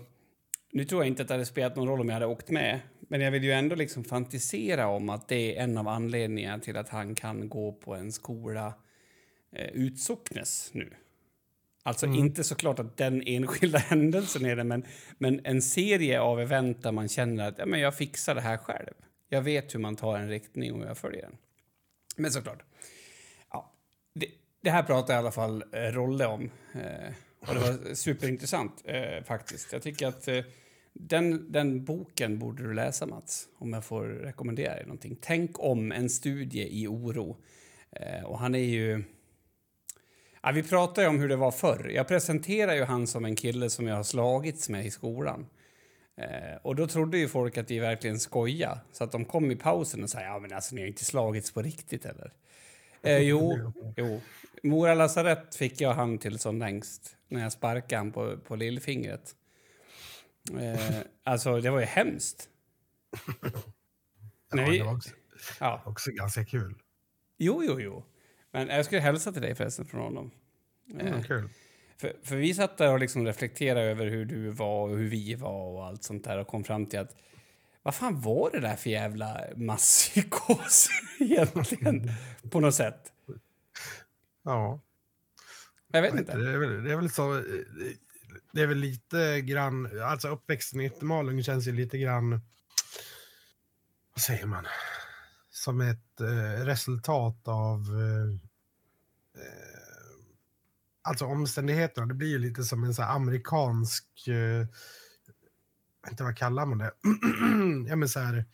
[0.71, 2.79] nu tror jag inte att det hade spelat någon roll om jag hade åkt med.
[2.99, 6.77] Men jag vill ju ändå liksom fantisera om att det är en av anledningarna till
[6.77, 8.73] att han kan gå på en skola
[9.73, 10.93] utsocknes nu.
[11.85, 12.19] Alltså Mm.
[12.19, 14.85] inte såklart att den enskilda händelsen är det, men,
[15.17, 18.57] men en serie av event där man känner att ja, men jag fixar det här
[18.57, 18.93] själv.
[19.29, 21.37] Jag vet hur man tar en riktning och jag följer den.
[22.15, 22.63] Men såklart.
[23.51, 23.71] Ja,
[24.13, 24.27] det,
[24.61, 26.49] det här pratar i alla fall eh, Rolle om.
[26.73, 29.73] Eh, och det var superintressant eh, faktiskt.
[29.73, 30.39] Jag tycker att eh,
[30.93, 35.17] den, den boken borde du läsa Mats, om jag får rekommendera dig någonting.
[35.21, 37.37] Tänk om en studie i oro.
[37.91, 39.03] Eh, och han är ju...
[40.43, 41.91] Ja, vi pratar ju om hur det var förr.
[41.95, 45.45] Jag presenterar ju han som en kille som jag har slagits med i skolan.
[46.17, 49.55] Eh, och då trodde ju folk att vi verkligen skoja Så att de kom i
[49.55, 52.33] pausen och sa ja men alltså ni har inte slagits på riktigt eller?
[53.01, 54.21] Eh, jo, jo.
[54.63, 59.35] Mora lasarett fick jag han till som längst när jag sparkade han på, på lillfingret.
[60.59, 62.49] Eh, alltså det var ju hemskt.
[64.55, 65.09] Ja, det var också,
[65.59, 65.81] Ja.
[65.85, 66.75] också ganska kul.
[67.37, 68.03] Jo, jo, jo.
[68.53, 70.31] Men jag skulle hälsa till dig förresten från honom.
[70.99, 71.49] Eh, Mm, kul.
[71.97, 75.35] För, för vi satt där och liksom reflekterade över hur du var och hur vi
[75.35, 77.15] var och allt sånt där och kom fram till att
[77.83, 80.87] vad fan var det där för jävla masspsykos
[81.19, 82.11] egentligen?
[82.49, 83.13] På något sätt.
[84.43, 84.79] Ja.
[85.91, 86.37] Jag vet inte.
[86.37, 87.43] Det är, väl, det är väl så...
[88.51, 90.01] Det är väl lite grann...
[90.01, 92.41] Alltså uppväxten i Yttermalung känns ju lite grann...
[94.13, 94.65] Vad säger man?
[95.63, 97.79] Som ett eh, resultat av...
[97.79, 98.29] Eh,
[99.41, 99.79] eh,
[101.01, 102.07] alltså omständigheterna.
[102.07, 104.27] Det blir ju lite som en så amerikansk...
[104.27, 104.67] Eh,
[106.09, 106.91] inte vad kallar man det?
[107.89, 108.45] ja men så här...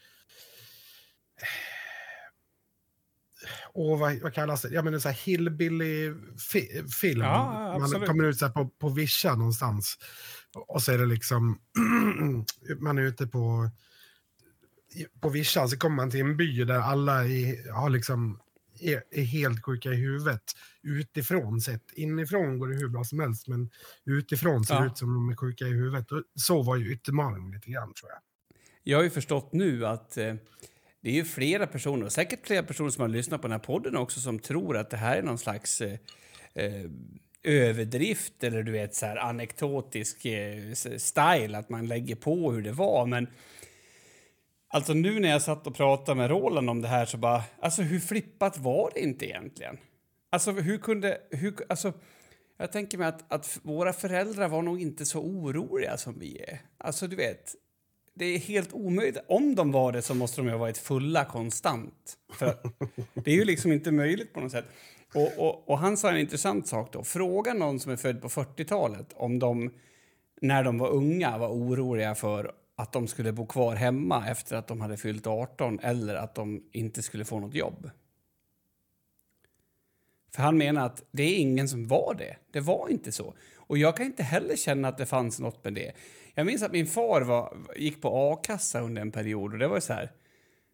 [3.74, 4.70] och vad, vad kallas det?
[4.70, 7.22] Ja, men en sån här hillbilly-film.
[7.22, 9.98] Ja, man kommer ut så på, på Vischa någonstans.
[10.68, 11.60] Och så är det liksom,
[12.80, 13.70] man är ute på,
[15.22, 18.40] på Vischa, så kommer man till en by där alla är, har liksom,
[18.80, 20.44] är, är helt sjuka i huvudet.
[20.84, 21.84] Utifrån sett.
[21.94, 23.70] Inifrån går det hur bra som helst, men
[24.06, 24.88] utifrån ser det Ja.
[24.88, 26.12] ut som de är sjuka i huvudet.
[26.12, 28.20] Och så var ju Yttermalung lite grann, tror jag.
[28.84, 30.34] Jag har ju förstått nu att eh,
[31.02, 33.60] det är ju flera personer, och säkert flera personer som har lyssnat på den här
[33.60, 36.00] podden också, som tror att det här är någon slags eh,
[36.56, 36.86] eh,
[37.44, 42.72] överdrift eller du vet så här anekdotisk eh, style, att man lägger på hur det
[42.72, 43.06] var.
[43.06, 43.28] Men
[44.70, 47.82] alltså nu när jag satt och pratade med Roland om det här så bara, alltså
[47.82, 49.78] hur flippat var det inte egentligen?
[50.30, 51.94] Alltså hur kunde, hur, alltså
[52.58, 56.62] jag tänker mig att, att våra föräldrar var nog inte så oroliga som vi är.
[56.78, 57.56] Alltså du vet,
[58.14, 59.18] det är helt omöjligt.
[59.28, 62.18] Om de var det så måste de ju ha varit fulla konstant.
[62.34, 62.58] För
[63.14, 64.66] det är ju liksom inte möjligt på något sätt.
[65.14, 67.04] Och, och, och han sa en intressant sak då.
[67.04, 69.74] Fråga någon som är född på 40-talet om de,
[70.42, 74.68] när de var unga, var oroliga för att de skulle bo kvar hemma efter att
[74.68, 77.90] de hade fyllt 18 eller att de inte skulle få något jobb.
[80.36, 82.38] För han menar att det är ingen som var det.
[82.52, 83.34] Det var inte så.
[83.56, 85.92] Och jag kan inte heller känna att det fanns något med det.
[86.34, 89.80] Jag minns att min far var, gick på a-kassa under en period och det var
[89.80, 90.12] så här.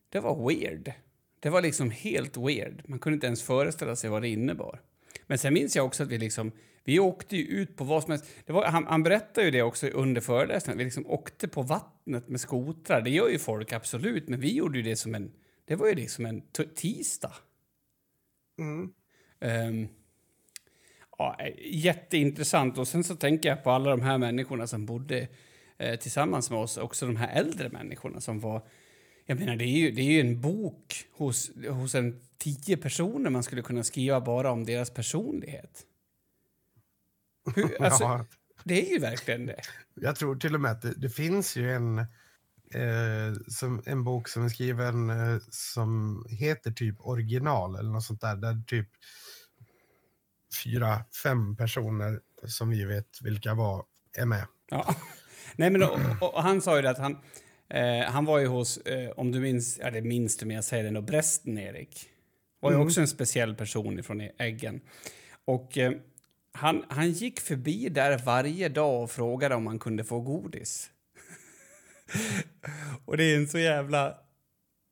[0.10, 0.92] Det var weird.
[1.40, 2.82] Det var liksom helt weird.
[2.86, 4.82] Man kunde inte ens föreställa sig vad det innebar.
[5.28, 6.52] Men sen minns jag också att vi liksom,
[6.88, 8.26] vi åkte ju ut på vad som helst.
[8.48, 12.40] Var, han, han berättade ju det också under föreläsningen, vi liksom åkte på vattnet med
[12.40, 13.02] skotrar.
[13.02, 15.32] Det gör ju folk absolut, men vi gjorde ju det som en,
[15.66, 16.42] det var ju liksom en
[16.76, 17.34] tisdag.
[18.60, 18.94] Mm.
[19.40, 19.88] Ehm,
[21.18, 22.78] ja, jätteintressant.
[22.78, 25.28] Och sen så tänker jag på alla de här människorna som bodde
[25.78, 26.78] eh, tillsammans med oss.
[26.78, 28.62] Också de här äldre människorna som var...
[29.26, 33.30] Jag menar, det är ju, det är ju en bok hos, hos en tio personer
[33.30, 35.86] man skulle kunna skriva bara om deras personlighet.
[37.56, 38.26] Hur, alltså, Ja.
[38.64, 39.62] Det är ju verkligen det.
[39.96, 44.28] Jag tror till och med att det, det finns ju en, eh, som, en bok
[44.28, 48.36] som är skriven eh, som heter typ original eller något sånt där.
[48.36, 48.90] Där typ
[50.64, 53.86] fyra, fem personer som vi vet vilka var
[54.18, 54.46] är med.
[54.70, 54.96] Ja.
[55.56, 57.18] Nej, men och, och, och han sa ju att han,
[57.70, 60.64] eh, han var ju hos, eh, om du minns, ja det minns du men jag
[60.66, 62.10] säger det ändå, Brästen Erik.
[62.60, 62.88] Var ju Mm.
[62.88, 64.82] också en speciell person från Äggen.
[65.46, 65.92] Och eh,
[66.56, 70.90] han, han gick förbi där varje dag och frågade om han kunde få godis.
[73.06, 74.18] och det är en så jävla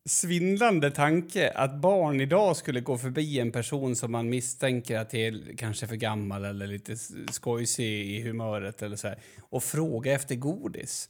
[0.06, 5.58] svindlande tanke att barn idag skulle gå förbi en person som man misstänker att är
[5.58, 6.98] kanske för gammal eller lite
[7.32, 11.10] skojsig i humöret eller så här, och fråga efter godis.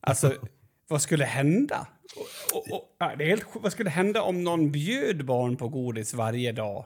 [0.00, 0.34] Alltså,
[0.88, 1.86] vad skulle hända?
[2.16, 6.14] Och, och, och, det är helt, vad skulle hända om någon bjöd barn på godis
[6.14, 6.84] varje dag?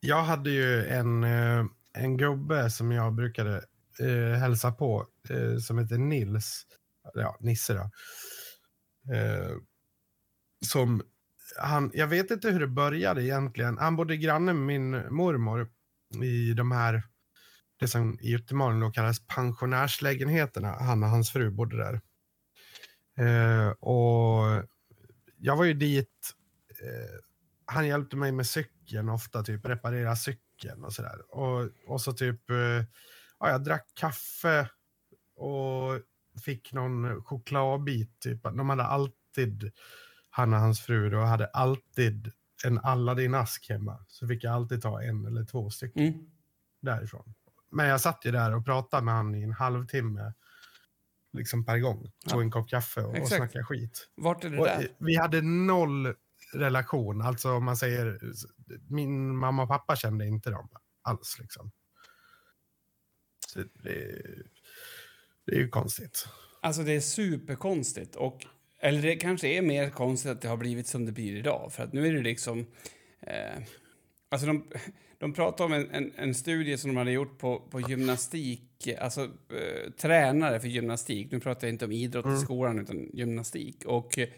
[0.00, 3.64] Jag hade ju en, eh, en gubbe som jag brukade
[4.00, 6.66] eh, hälsa på eh, som heter Nils.
[7.14, 7.90] Ja, Nisse då.
[9.14, 9.56] Eh,
[10.66, 11.02] som
[11.58, 13.78] han, jag vet inte hur det började egentligen.
[13.78, 15.68] Han bodde granne med min mormor
[16.22, 17.02] i de här,
[17.80, 20.68] det som i Göteborg då kallas pensionärslägenheterna.
[20.68, 22.00] Han och hans fru bodde där.
[23.18, 24.64] Eh, och
[25.36, 26.34] jag var ju dit,
[26.82, 27.27] eh,
[27.72, 31.34] han hjälpte mig med cykeln ofta, typ reparera cykeln och sådär.
[31.36, 32.56] Och, och så typ, eh,
[33.40, 34.70] ja, jag drack kaffe
[35.36, 36.00] och
[36.44, 38.20] fick någon chokladbit.
[38.20, 38.42] Typ.
[38.42, 39.72] De hade alltid,
[40.30, 42.32] han och hans fru, då, hade alltid
[42.64, 44.04] en Aladdin-ask hemma.
[44.08, 46.30] Så fick jag alltid ta en eller två stycken Mm.
[46.80, 47.34] därifrån.
[47.70, 50.32] Men jag satt ju där och pratade med han i en halvtimme
[51.32, 52.02] liksom per gång.
[52.28, 52.42] Tog Ja.
[52.42, 54.08] en kopp kaffe och, och snackade skit.
[54.14, 54.88] Vart är det Och, där?
[54.98, 56.14] vi hade noll
[56.52, 57.22] relation.
[57.22, 58.20] Alltså om man säger,
[58.88, 60.68] min mamma och pappa kände inte dem
[61.02, 61.70] alls liksom.
[63.48, 64.22] Så det,
[65.46, 66.28] det är ju konstigt.
[66.62, 68.16] Alltså det är superkonstigt.
[68.16, 68.46] Och,
[68.80, 71.72] eller det kanske är mer konstigt att det har blivit som det blir idag.
[71.72, 72.66] För att nu är det liksom...
[73.20, 73.62] Eh,
[74.28, 74.64] alltså de,
[75.18, 78.88] de pratar om en, en, en studie som de hade gjort på, på gymnastik.
[78.98, 81.30] Alltså eh, tränare för gymnastik.
[81.32, 82.40] Nu pratar jag inte om idrott i Mm.
[82.40, 83.84] skolan utan gymnastik.
[83.86, 84.28] Och eh,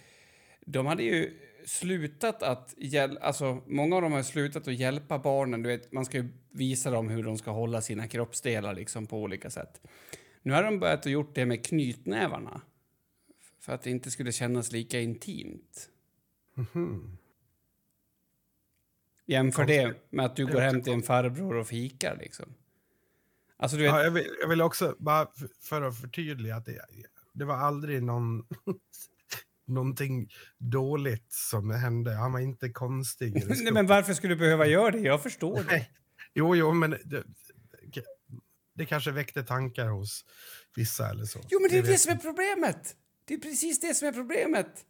[0.66, 5.62] de hade ju slutat att hjälpa, alltså många av dem har slutat att hjälpa barnen.
[5.62, 9.22] Du vet, man ska ju visa dem hur de ska hålla sina kroppsdelar liksom på
[9.22, 9.80] olika sätt.
[10.42, 12.60] Nu har de börjat att gjort det med knytnävarna.
[13.60, 15.90] För att det inte skulle kännas lika intimt.
[16.54, 17.16] Mhm.
[19.26, 22.54] Jämför det med att du går hem till en farbror och fikar liksom.
[23.56, 25.28] Alltså du vet, Ja, jag, vill, jag vill också, bara
[25.60, 26.84] för att förtydliga, att det,
[27.32, 28.46] det var aldrig någon,
[29.70, 30.28] någonting
[30.58, 32.12] dåligt som hände.
[32.14, 33.44] Han var inte konstig.
[33.62, 34.98] nej, men varför skulle du behöva göra det?
[34.98, 35.86] Jag förstår det.
[36.34, 37.24] Jo, jo, men det,
[38.74, 40.24] det kanske väckte tankar hos
[40.76, 41.40] vissa eller så.
[41.48, 42.96] Jo, men det är det som är problemet.
[43.24, 44.84] Det är precis det som är problemet.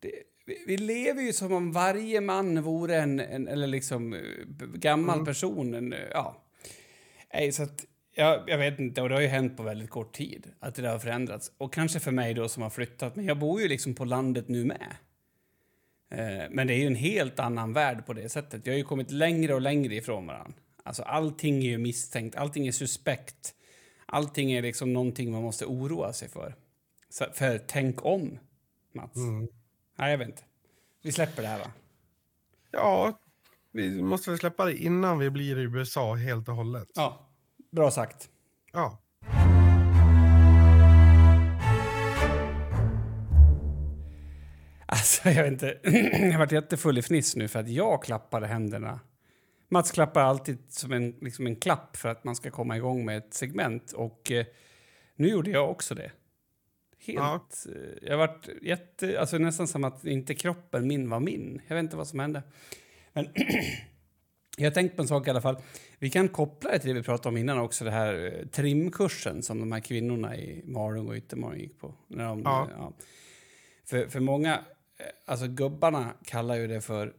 [0.00, 0.12] Det,
[0.46, 4.20] vi, vi lever ju som om varje man vore en, en eller liksom eh,
[4.74, 5.26] gammal Mm.
[5.26, 5.74] person.
[5.74, 6.44] En, eh, ja.
[7.34, 10.12] Nej, så att, jag, jag vet inte, och det har ju hänt på väldigt kort
[10.12, 11.52] tid att det där har förändrats.
[11.58, 14.48] Och kanske för mig då som har flyttat, men jag bor ju liksom på landet
[14.48, 14.96] nu med.
[16.10, 18.66] Eh, men det är ju en helt annan värld på det sättet.
[18.66, 20.54] Jag har ju kommit längre och längre ifrån varandra.
[20.82, 23.54] Alltså allting är ju misstänkt, allting är suspekt.
[24.06, 26.54] Allting är liksom någonting man måste oroa sig för.
[27.08, 28.38] Så, för tänk om,
[28.92, 29.16] Mats.
[29.16, 29.48] Mm.
[29.98, 30.42] Nej, jag vet inte.
[31.02, 31.70] Vi släpper det här, va?
[32.70, 33.18] Ja,
[33.72, 36.88] vi måste väl släppa det innan vi blir i USA helt och hållet.
[36.94, 37.23] Ja,
[37.74, 38.28] bra sagt.
[38.72, 39.00] Ja.
[44.86, 45.78] Alltså, jag vet inte.
[46.22, 49.00] jag har varit jättefull i fniss nu för att jag klappade händerna.
[49.68, 53.18] Mats klappar alltid som en, liksom en klapp för att man ska komma igång med
[53.18, 53.92] ett segment.
[53.92, 54.46] Och eh,
[55.16, 56.12] nu gjorde jag också det.
[56.98, 57.18] Helt...
[57.18, 57.46] Ja.
[57.68, 59.20] eh, Jag varit jätte...
[59.20, 61.60] Alltså nästan som att inte kroppen min var min.
[61.66, 62.42] Jag vet inte vad som hände.
[63.12, 63.28] Men
[64.56, 65.56] jag har tänkt på en sak i alla fall.
[65.98, 69.42] Vi kan koppla det till det vi pratade om innan också, det här eh, trimkursen
[69.42, 71.94] som de här kvinnorna i Malung och Yttermalung gick på.
[72.08, 72.68] När de, Ja.
[72.76, 72.92] ja.
[73.84, 77.14] För, för många, eh, alltså gubbarna kallar ju det för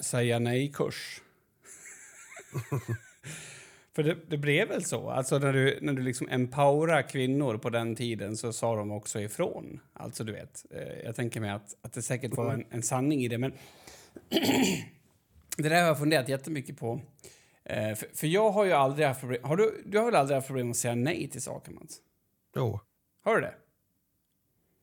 [0.00, 1.20] säga nej-kurs.
[3.94, 5.10] för det, det blev väl så?
[5.10, 9.20] Alltså när du, när du liksom empowerar kvinnor på den tiden så sa de också
[9.20, 9.80] ifrån.
[9.92, 13.20] Alltså du vet, eh, jag tänker mig att, att det säkert var en, en sanning
[13.24, 13.38] i det.
[13.38, 13.52] Men
[15.56, 17.00] det där har jag funderat jättemycket på.
[17.64, 19.44] Eh, för, för jag har ju aldrig haft problem...
[19.44, 21.98] Har du, du har väl aldrig haft problem att säga nej till saker, Mats?
[22.56, 22.80] Jo.
[23.24, 23.54] Har du det?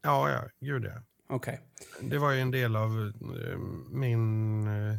[0.01, 1.01] Ja, ja, gud ja.
[1.29, 1.61] Okej.
[2.01, 3.57] Det var ju en del av eh,
[3.89, 4.67] min...
[4.67, 4.97] eh,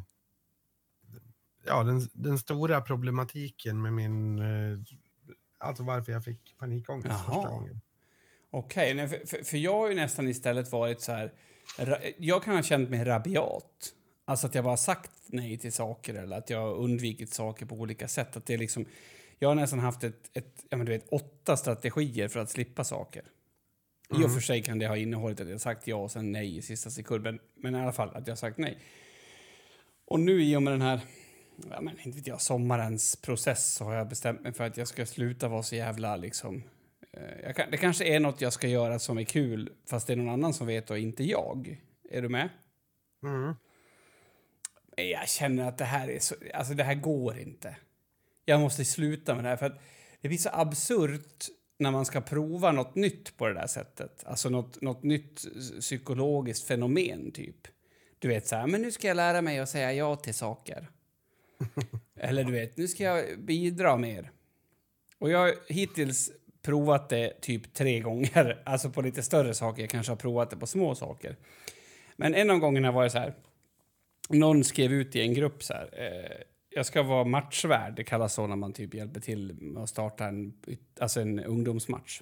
[1.66, 4.38] ja, den, den stora problematiken med min...
[4.38, 4.78] eh,
[5.58, 7.34] alltså varför jag fick panikångest Jaha.
[7.34, 7.80] första gången.
[8.50, 11.32] Okej, nej, för, för, för jag har ju nästan istället varit så här...
[12.18, 13.92] Jag kan ha känt mig rabiat.
[14.28, 18.08] Alltså att jag bara sagt nej till saker eller att jag undvikit saker på olika
[18.08, 18.36] sätt.
[18.36, 18.84] Att det är liksom,
[19.38, 22.84] jag har nästan haft ett, ett, ja, men du vet, åtta strategier för att slippa
[22.84, 23.22] saker.
[24.10, 24.30] I och Mm.
[24.30, 26.90] för sig kan det ha innehållit att jag sagt ja och sen nej i sista
[26.90, 28.78] sekund, men, men i alla fall att jag sagt nej.
[30.06, 31.00] Och nu i och med den här,
[31.70, 34.88] ja men inte vet jag, sommarens process så har jag bestämt mig för att jag
[34.88, 36.62] ska sluta vara så jävla liksom...
[37.12, 40.16] eh, kan, det kanske är något jag ska göra som är kul, fast det är
[40.16, 41.80] någon annan som vet och inte jag.
[42.10, 42.48] Är du med?
[43.22, 43.54] Mm.
[45.02, 47.76] Jag känner att det här är så, alltså det här går inte.
[48.44, 49.80] Jag måste sluta med det här för att
[50.20, 51.44] det blir så absurt
[51.78, 54.24] när man ska prova något nytt på det där sättet.
[54.24, 55.44] Alltså något, något nytt
[55.80, 57.68] psykologiskt fenomen typ.
[58.18, 60.88] Du vet så här, men nu ska jag lära mig att säga ja till saker.
[62.16, 64.30] Eller du vet, nu ska jag bidra mer.
[65.18, 66.30] Och jag har hittills
[66.62, 69.82] provat det typ tre gånger, alltså på lite större saker.
[69.82, 71.36] Jag kanske har provat det på små saker.
[72.16, 73.34] Men en av gångerna var det så här,
[74.28, 76.36] någon skrev ut i en grupp så här, eh,
[76.70, 80.24] jag ska vara matchvärd, det kallas så när man typ hjälper till med att starta
[80.26, 80.52] en,
[81.00, 82.20] alltså en ungdomsmatch.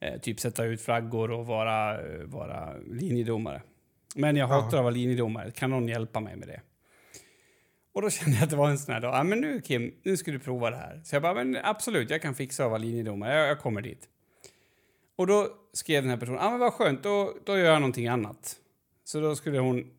[0.00, 3.62] Eh, typ sätta ut flaggor och vara, eh, vara linjedomare.
[4.14, 4.54] Men jag Ja.
[4.54, 6.60] hatar att vara linjedomare, kan någon hjälpa mig med det?
[7.94, 9.94] Och då kände jag att det var en sån här dag, ja men nu Kim,
[10.02, 11.00] nu ska du prova det här.
[11.04, 14.08] Så jag bara, men absolut, jag kan fixa att vara linjedomare, jag, jag kommer dit.
[15.16, 18.06] Och då skrev den här personen, ja men vad skönt, då, då gör jag någonting
[18.08, 18.56] annat.
[19.04, 19.90] Så då skulle hon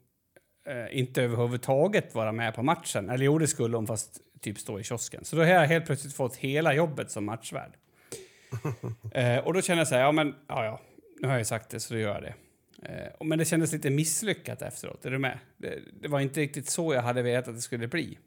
[0.67, 3.09] eh, inte överhuvudtaget vara med på matchen.
[3.09, 5.25] Eller jo, det skulle hon, fast typ stå i kiosken.
[5.25, 7.71] Så då har jag helt plötsligt fått hela jobbet som matchvärd.
[9.13, 10.81] eh, och då kände jag så här, ja men, ja ja,
[11.19, 12.33] nu har jag ju sagt det så då gör jag det.
[12.83, 15.39] Eh, men det kändes lite misslyckat efteråt, är du med?
[15.57, 18.17] Det, det var inte riktigt så jag hade velat att det skulle bli.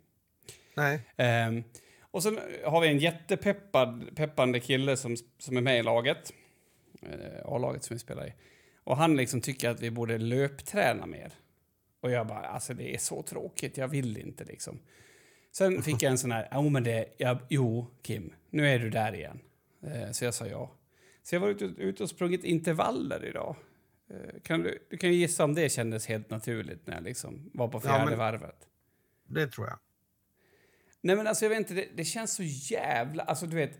[0.74, 1.00] Nej.
[1.16, 1.64] Ehm,
[2.00, 6.32] och sen har vi en jättepeppad, peppande kille som, som är med i laget.
[7.02, 8.32] Eh, A-laget som vi spelar i.
[8.84, 11.32] Och han liksom tycker att vi borde löpträna mer.
[12.00, 14.78] Och jag bara, alltså det är så tråkigt, jag vill inte liksom.
[15.52, 18.90] Sen fick jag en sån här, jo men det, ja, jo Kim, nu är du
[18.90, 19.40] där igen.
[19.82, 20.76] Eh, så jag sa ja.
[21.22, 23.56] Så jag var ute, ute och sprungit intervaller idag.
[24.10, 27.50] Eh, Kan du, du kan ju gissa om det kändes helt naturligt när jag liksom
[27.54, 28.66] var på Ja, fjärde men- varvet.
[29.28, 29.78] Det tror jag.
[31.00, 32.42] Nej men alltså jag vet inte, det, det känns så
[32.74, 33.22] jävla...
[33.22, 33.78] Alltså du vet,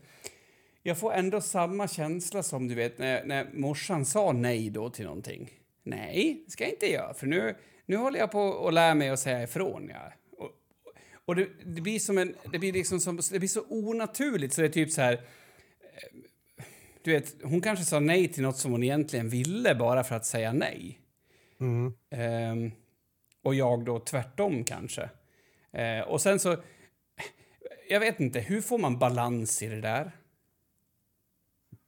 [0.83, 5.05] jag får ändå samma känsla som du vet när, när morsan sa nej då till
[5.05, 5.51] någonting.
[5.83, 7.55] Nej, det ska jag inte göra för nu,
[7.91, 9.89] nu håller jag på att lära mig att säga ifrån.
[9.93, 10.13] Ja.
[10.37, 10.51] Och,
[11.25, 12.35] och det, det blir som en...
[12.51, 15.13] Det blir liksom som, det blir så onaturligt så det är typ så här...
[15.13, 16.15] eh,
[17.01, 20.25] Du vet, hon kanske sa nej till något som hon egentligen ville bara för att
[20.25, 20.99] säga nej.
[21.59, 21.93] Mm.
[22.09, 22.71] Ehm,
[23.43, 25.09] och jag då tvärtom kanske.
[25.71, 26.57] Eh, och sen så...
[27.89, 30.11] Jag vet inte, hur får man balans i det där?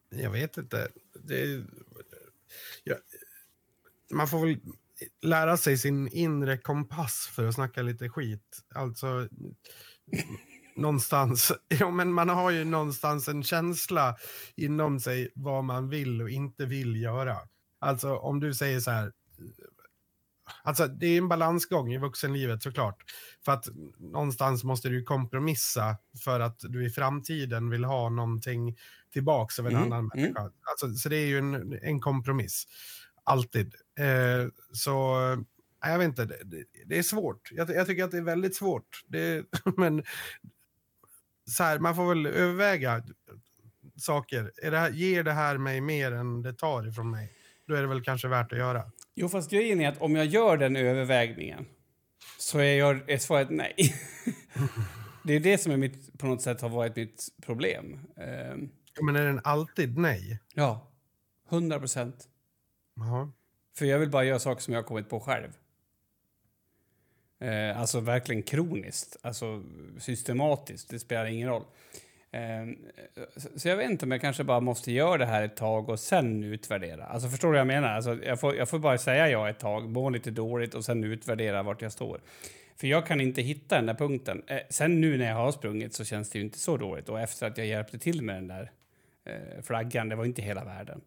[0.10, 0.88] Jag vet inte.
[1.24, 1.64] Det,
[2.84, 2.96] ja,
[4.12, 4.58] man får väl
[5.22, 8.62] lära sig sin inre kompass för att snacka lite skit.
[8.76, 9.28] Alltså,
[10.76, 11.52] någonstans.
[11.80, 14.16] Ja, men man har ju någonstans en känsla
[14.56, 17.38] inom sig vad man vill och inte vill göra.
[17.80, 19.12] Alltså om du säger så här.
[20.64, 23.04] Alltså det är en balansgång i vuxenlivet såklart.
[23.46, 23.68] För att
[24.00, 28.78] någonstans måste du kompromissa för att du i framtiden vill ha någonting
[29.14, 30.10] tillbaks av en Mm, annan mm.
[30.16, 30.52] människa.
[30.64, 32.68] Alltså, så det är ju en, en kompromiss.
[33.24, 33.76] Alltid.
[34.00, 35.16] Eh, så
[35.84, 37.50] nej, jag vet inte, det, det, är svårt.
[37.52, 39.04] Jag, jag tycker att det är väldigt svårt.
[39.08, 39.46] Det,
[39.78, 40.04] men
[41.50, 43.04] så här, man får väl överväga
[43.98, 44.52] saker.
[44.64, 47.34] Är det här, ger det här mig mer än det tar ifrån mig?
[47.68, 48.92] Då är det väl kanske värt att göra.
[49.16, 51.66] Jo, fast grejen är att om jag gör den övervägningen
[52.40, 53.76] så är, jag, är svaret nej.
[55.24, 58.00] det är det som är mitt, på något sätt har varit mitt problem.
[58.18, 58.70] Ehm,
[59.02, 60.40] Men är den alltid nej?
[60.54, 60.92] ja,
[61.50, 62.28] 100 procent.
[63.00, 63.32] Aha.
[63.76, 65.58] För jag vill bara göra saker som jag har kommit på själv.
[67.40, 69.64] Eh, alltså verkligen kroniskt, alltså
[70.00, 71.64] systematiskt, det spelar ingen roll.
[72.32, 72.42] Eh,
[73.38, 75.90] så, så jag vet inte om jag kanske bara måste göra det här ett tag
[75.90, 77.06] och sen utvärdera.
[77.06, 77.90] Alltså förstår du vad jag menar?
[77.90, 81.04] Alltså, jag, får, jag får bara säga ja ett tag, må lite dåligt och sen
[81.04, 82.22] utvärdera vart jag står.
[82.76, 84.44] För jag kan inte hitta den där punkten.
[84.48, 87.10] Eh, sen nu när jag har sprungit så känns det ju inte så dåligt.
[87.10, 88.72] Och efter att jag hjälpte till med den där
[89.26, 91.02] eh, flaggan, det var inte hela världen.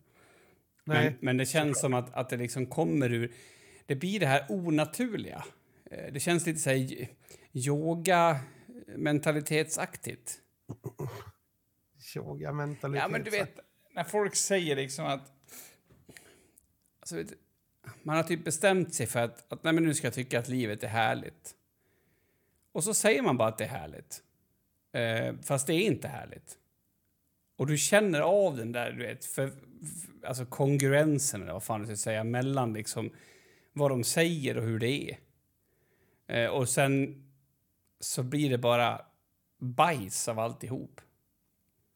[0.88, 1.05] Nej.
[1.05, 3.33] Men, men det känns som att, att det liksom kommer ur...
[3.87, 5.44] Det blir det här onaturliga.
[5.90, 7.09] Eh, Det känns lite så här
[7.53, 10.40] yoga-mentalitetsaktigt.
[12.16, 13.03] Yoga mentalitet.
[13.03, 13.59] Ja, men du vet,
[13.94, 15.33] när folk säger liksom att...
[17.01, 17.25] Alltså,
[18.03, 20.49] man har typ bestämt sig för att, att nej, men nu ska jag tycka att
[20.49, 21.55] livet är härligt.
[22.72, 24.22] Och så säger man bara att det är härligt.
[24.92, 26.59] Eh, fast det är inte härligt.
[27.57, 31.81] Och du känner av den där, du vet, för, för, alltså kongruensen, eller vad fan
[31.81, 33.11] du ska säga, mellan liksom
[33.73, 35.19] vad de säger och hur det är.
[36.27, 37.23] Eh, och sen
[38.01, 39.01] så blir det bara
[39.59, 41.01] bajs av alltihop.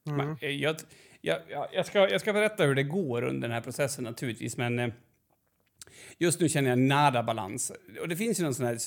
[0.07, 0.17] Mm.
[0.17, 0.75] Men, eh, Jag,
[1.21, 4.79] jag, jag, ska, jag ska berätta hur det går under den här processen naturligtvis, men
[4.79, 4.93] eh,
[6.17, 7.71] just nu känner jag nada balans.
[8.01, 8.77] Och det finns ju någon sån här,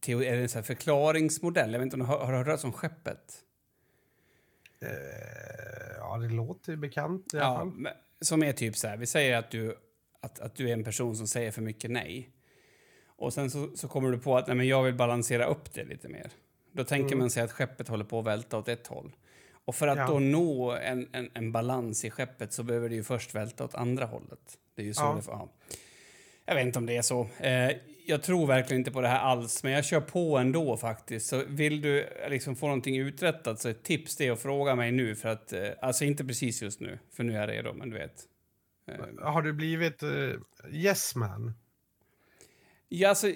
[0.00, 2.72] teori, eller en sån här förklaringsmodell, jag vet inte om du har, har hört om
[2.72, 3.44] skeppet?
[4.82, 7.70] Eh, ja, det låter bekant i alla fall.
[7.70, 9.76] men, som är typ så här, vi säger att du,
[10.20, 12.30] att, att du är en person som säger för mycket nej.
[13.06, 15.84] Och sen så, så kommer du på att nej, men jag vill balansera upp det
[15.84, 16.30] lite mer.
[16.72, 17.18] Då tänker Mm.
[17.18, 19.16] man sig att skeppet håller på att välta åt ett håll.
[19.64, 20.06] Och för att Ja.
[20.06, 23.74] då nå en, en, en balans i skeppet så behöver det ju först välta åt
[23.74, 24.58] andra hållet.
[24.74, 25.14] Det är ju så Ja.
[25.16, 25.34] det får...
[25.34, 25.48] Ja.
[26.44, 27.20] Jag vet inte om det är så.
[27.38, 27.70] Eh,
[28.06, 31.26] jag tror verkligen inte på det här alls, men jag kör på ändå faktiskt.
[31.26, 34.92] Så vill du liksom få någonting uträttat så ett tips det är att fråga mig
[34.92, 37.90] nu för att, eh, alltså inte precis just nu, för nu är jag redo, men
[37.90, 38.24] du vet.
[38.88, 40.34] Eh, Har du blivit uh,
[40.72, 41.54] yes man?
[42.88, 43.32] ja, alltså,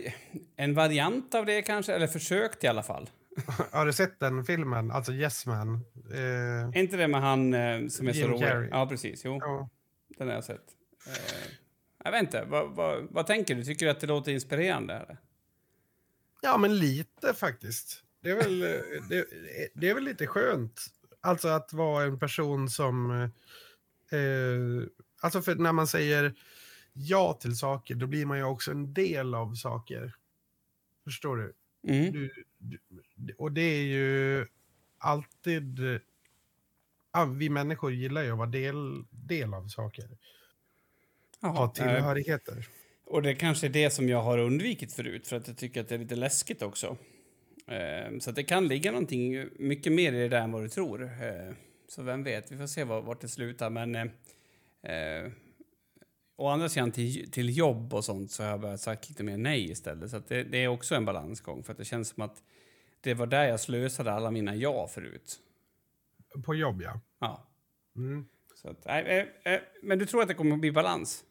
[0.57, 3.11] en variant av det kanske, eller försökt i alla fall.
[3.73, 4.91] Har du sett den filmen?
[4.91, 5.75] Alltså yes man?
[6.13, 6.21] Eh,
[6.69, 8.49] Är inte det med han eh, som är så Jim rolig?
[8.49, 8.69] Carrey.
[8.71, 9.25] Ja, precis.
[9.25, 9.69] Jo, ja.
[10.19, 10.65] den har jag sett.
[11.07, 11.13] Eh,
[12.07, 13.65] jag vet inte, vad, vad, vad tänker du?
[13.65, 14.95] Tycker du att det låter inspirerande?
[14.95, 15.19] Eller?
[16.43, 18.03] ja, men lite faktiskt.
[18.23, 18.61] Det är, väl,
[19.09, 19.27] det,
[19.75, 20.87] det är väl lite skönt.
[21.21, 23.11] Alltså att vara en person som...
[24.11, 24.89] Eh,
[25.21, 26.35] alltså för när man säger
[26.93, 30.15] ja till saker, då blir man ju också en del av saker.
[31.05, 31.55] Förstår du?
[31.89, 32.13] Mm.
[32.13, 32.31] du,
[33.15, 34.47] du och det är ju
[34.99, 35.81] alltid...
[37.13, 40.19] Ja, vi människor gillar ju att vara del, del av saker.
[41.55, 42.69] Jaha, eh, tillhörigheter.
[43.07, 45.89] Och det kanske är det som jag har undvikit förut, för att jag tycker att
[45.89, 46.97] det är lite läskigt också.
[47.67, 50.69] Eh, så att det kan ligga någonting mycket mer i det där än vad du
[50.69, 51.03] tror.
[51.03, 51.55] Eh,
[51.89, 53.71] så vem vet, vi får se var, vart det slutar.
[53.71, 54.03] Men eh,
[54.93, 55.31] eh,
[56.37, 59.37] å andra sidan till, till jobb och sånt så har jag börjat sagt lite mer
[59.37, 60.11] nej istället.
[60.11, 62.43] Så att det, det är också en balansgång, för att det känns som att
[63.01, 65.39] det var där jag slösade alla mina ja förut.
[66.45, 67.01] På jobb, ja.
[67.21, 67.49] Ja.
[67.97, 68.27] Mm.
[68.55, 71.25] Så att, eh, eh, men du tror att det kommer att bli balans?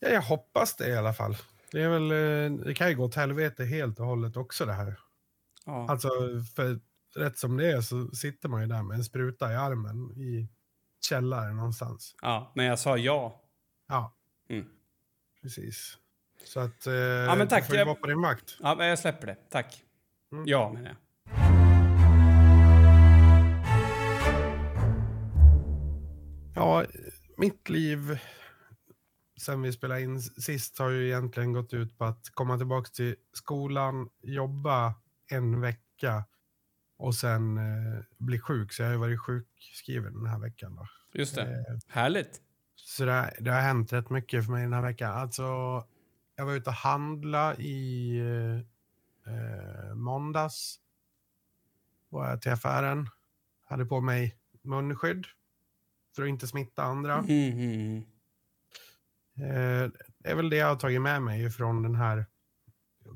[0.00, 1.36] Ja, jag hoppas det i alla fall.
[1.72, 4.72] Det, är väl, eh, det kan ju gå åt helvete helt och hållet också det
[4.72, 4.98] här.
[5.66, 5.86] Ja.
[5.90, 6.08] Alltså,
[6.56, 6.80] för
[7.16, 10.48] rätt som det är så sitter man ju där med en spruta i armen i
[11.08, 12.14] källaren någonstans.
[12.22, 13.42] ja, men jag sa ja.
[13.88, 14.14] Ja,
[14.50, 14.66] Mm.
[15.42, 15.98] precis.
[16.44, 16.92] Så att eh,
[17.36, 18.56] men tack, du får ju jag- vara på din vakt.
[18.60, 19.36] Ja, men jag släpper det.
[19.50, 19.84] Tack.
[20.32, 20.44] Mm.
[20.46, 20.96] Ja, menar jag.
[26.54, 26.84] Ja,
[27.36, 28.18] mitt liv
[29.38, 33.16] sen vi spelade in sist har ju egentligen gått ut på att komma tillbaka till
[33.32, 34.94] skolan, jobba
[35.30, 36.24] en vecka
[36.96, 38.72] och sen eh, bli sjuk.
[38.72, 40.76] Så jag har ju varit sjukskriven den här veckan.
[40.76, 40.86] Då.
[41.12, 41.42] Just det.
[41.42, 42.40] Eh, Härligt.
[42.76, 45.12] så det, har- det har hänt rätt mycket för mig den här veckan.
[45.18, 45.42] Alltså,
[46.36, 50.80] jag var ute och handla i eh, eh, måndags.
[52.08, 53.08] Var jag till affären.
[53.64, 55.26] Hade på mig munskydd
[56.16, 57.18] för att inte smitta andra.
[57.18, 57.96] Mm, mm, mm.
[57.96, 58.02] Eh,
[59.38, 62.26] det är väl det jag har tagit med mig från den här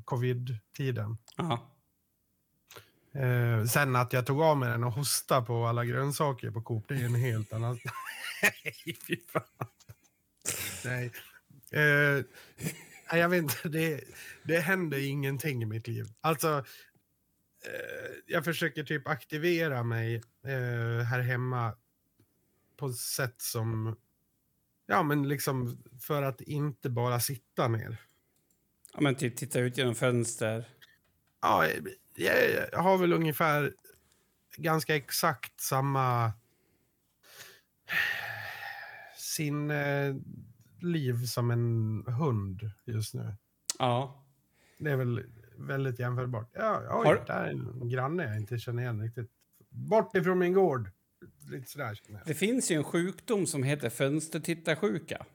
[0.05, 1.17] covid-tiden.
[3.15, 6.85] Eh, sen att jag tog av mig den och hostade på alla grönsaker på Coop,
[6.87, 7.79] det är en helt annan...
[8.41, 9.67] Nej, fy fan.
[10.85, 11.11] Nej.
[11.71, 12.23] Eh,
[13.11, 14.03] nej, jag vet inte, det,
[14.43, 16.05] det händer ingenting i mitt liv.
[16.21, 16.65] Alltså,
[17.65, 21.75] eh, jag försöker typ aktivera mig eh, här hemma
[22.77, 23.95] på ett sätt som...
[24.85, 27.97] Ja, men liksom för att inte bara sitta ner.
[28.93, 30.69] ja, men typ titta ut genom fönster.
[31.41, 31.67] Ja,
[32.15, 32.35] jag,
[32.71, 33.73] jag har väl ungefär
[34.57, 36.31] ganska exakt samma
[39.17, 40.15] sin eh,
[40.81, 43.35] liv som en hund just nu.
[43.79, 44.23] Ja.
[44.77, 45.23] Det är väl
[45.57, 46.49] väldigt jämförbart.
[46.53, 49.31] Ja, oj, Har- där är en granne jag inte känner igen riktigt.
[49.69, 50.89] Bort ifrån min gård.
[51.51, 52.27] Lite sådär känner jag.
[52.27, 55.25] Det finns ju en sjukdom som heter fönstertittarsjuka.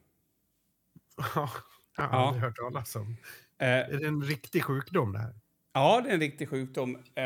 [1.35, 1.49] Ja,
[1.97, 2.27] jag har Ja.
[2.27, 3.17] aldrig hört talas om.
[3.57, 5.33] Eh, Är det en riktig sjukdom det här?
[5.73, 6.95] ja, det är en riktig sjukdom.
[6.95, 7.23] Eh,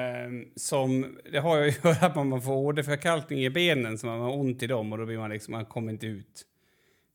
[0.55, 4.19] som, det har ju att göra med att man får åderförkalkning i benen, så man
[4.19, 6.45] har ont i dem och då blir man liksom, man kommer inte ut.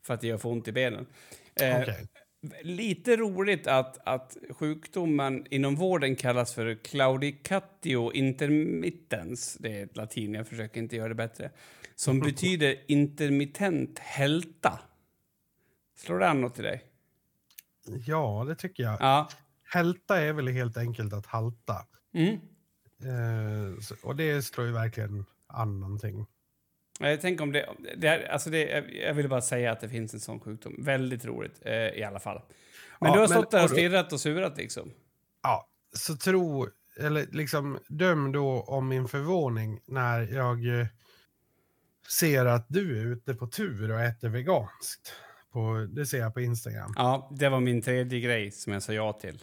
[0.07, 1.07] För att det gör för ont i benen.
[1.61, 2.09] Eh, Okej.
[2.63, 9.57] Lite roligt att, att sjukdomen inom vården kallas för claudicatio intermittens.
[9.61, 11.51] Det är latin, jag försöker inte göra det bättre.
[11.95, 14.81] Som betyder intermittent hälta.
[15.97, 16.85] Slår det an något till dig?
[18.07, 18.97] Ja, det tycker jag.
[19.01, 19.29] Ja.
[19.63, 21.87] Hälta är väl helt enkelt att halta.
[22.15, 22.35] Mm.
[23.03, 26.27] Eh, och det slår ju verkligen an någonting.
[27.21, 27.69] Tänker om det...
[27.97, 30.75] det är, alltså det, jag- jag vill bara säga att det finns en sån sjukdom.
[30.85, 32.43] Väldigt roligt eh, i alla fall.
[33.01, 34.93] Men Ja, du har men- stått där och stirrat och surat liksom.
[35.43, 36.69] Ja, så tro,
[37.01, 40.87] eller liksom döm då om min förvåning när jag eh,
[42.21, 45.13] ser att du är ute på tur och äter veganskt.
[45.53, 46.93] På, det ser jag på Instagram.
[46.97, 49.43] Ja, det var min tredje grej som jag sa ja till.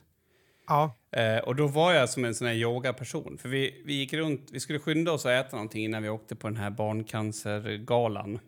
[0.67, 3.37] Ja, Eh, och då var jag som en sån här yogaperson.
[3.37, 6.35] För vi, vi gick runt, vi skulle skynda oss att äta någonting innan vi åkte
[6.35, 8.39] på den här barncancergalan.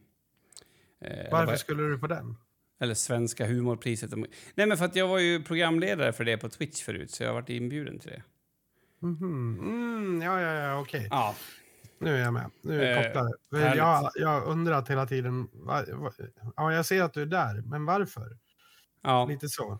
[1.01, 2.36] Eh, varför eller, skulle du på den?
[2.80, 4.11] eller Svenska humorpriset.
[4.55, 7.30] Nej, men för att jag var ju programledare för det på Twitch förut, så jag
[7.30, 8.24] har varit inbjuden till det.
[8.99, 9.59] Mhm.
[9.59, 11.07] Mm, ja, ja, ja, okej.
[11.11, 11.36] Ja,
[11.99, 12.51] Nu är jag med.
[12.61, 13.34] Nu är jag Eh, kopplad.
[13.49, 13.78] För härligt.
[13.78, 15.47] Jag, jag undrat hela tiden.
[16.55, 18.38] Ja, jag ser att du är där, men varför?
[19.03, 19.26] ja.
[19.26, 19.80] Lite så.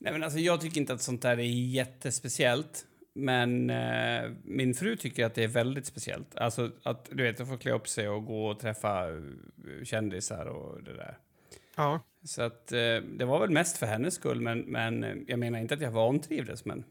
[0.00, 2.86] Nej, men alltså, jag tycker inte att sånt där är jättespeciellt.
[3.12, 6.36] Men eh, min fru tycker att det är väldigt speciellt.
[6.36, 9.22] Alltså att du vet, att få klä upp sig och gå och träffa eh,
[9.84, 11.18] kändisar och det där.
[11.76, 15.38] Ja, Så att eh, det var väl mest för hennes skull, men, men eh, jag
[15.38, 16.84] menar inte att jag vantrivdes, men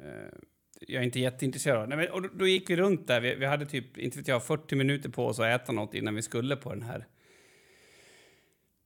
[0.00, 0.38] eh,
[0.80, 1.88] jag är inte jätteintresserad.
[1.88, 4.28] Nej, men, och då, då gick vi runt där, vi, vi hade typ, inte vet
[4.28, 7.06] jag, 40 minuter på oss att äta något innan vi skulle på den här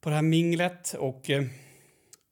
[0.00, 1.44] på det här minglet och eh,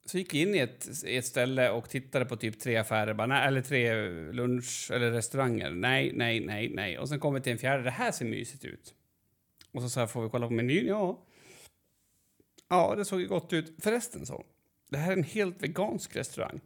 [0.04, 3.14] så gick vi in i ett, i ett ställe och tittade på typ tre affärer,
[3.14, 5.70] bara, nej, eller tre lunch eller restauranger.
[5.70, 6.98] Nej, nej, nej, nej.
[6.98, 8.94] Och sen kom vi till en fjärde, det här ser mysigt ut.
[9.72, 10.86] Och så sa jag, får vi kolla på menyn?
[10.86, 11.26] Ja.
[12.68, 13.74] Ja, det såg ju gott ut.
[13.78, 14.44] Förresten så,
[14.90, 16.60] det här är en helt vegansk restaurang.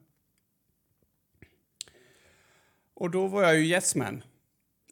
[2.94, 4.22] Och då var jag ju yes man.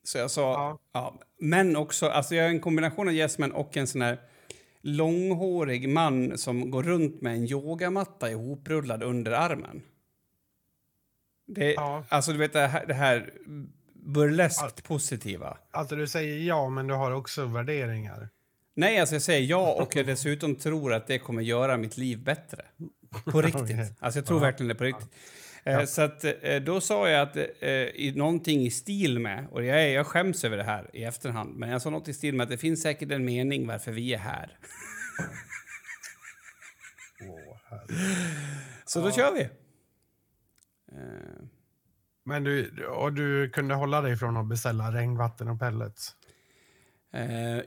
[0.02, 0.78] Så jag sa, Ja.
[0.92, 1.20] ja.
[1.38, 4.18] men också, alltså jag är en kombination av yes man och en sån här
[4.84, 9.82] långhårig man som går runt med en yogamatta ihoprullad under armen.
[11.46, 12.04] Det, Ja.
[12.08, 13.32] Alltså du vet det här, det här
[13.94, 15.58] burleskt positiva.
[15.70, 18.28] alltså du säger ja, men du har också värderingar.
[18.76, 22.24] Nej, alltså jag säger ja och jag dessutom tror att det kommer göra mitt liv
[22.24, 22.62] bättre.
[23.24, 23.78] På riktigt.
[23.98, 25.10] Alltså jag tror verkligen det på riktigt.
[25.64, 29.64] Eh, Så att eh, då sa jag att eh, i någonting i stil med, och
[29.64, 32.34] jag, är, jag skäms över det här i efterhand, men jag sa något i stil
[32.34, 34.58] med att det finns säkert en mening varför vi är här.
[37.28, 37.56] Åh,
[38.84, 39.12] Så då Ja.
[39.12, 39.48] kör vi.
[42.24, 46.16] Men du, och du kunde hålla dig från att beställa regnvatten och pellets?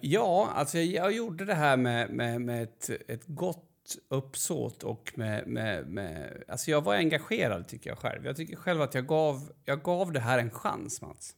[0.02, 3.64] Ja, alltså jag, jag gjorde det här med, med, med ett, ett gott
[4.08, 6.44] uppsåt och med, med, med...
[6.48, 8.26] Alltså jag var engagerad, tycker jag själv.
[8.26, 11.36] Jag tycker själv att jag gav, jag gav det här en chans, Mats.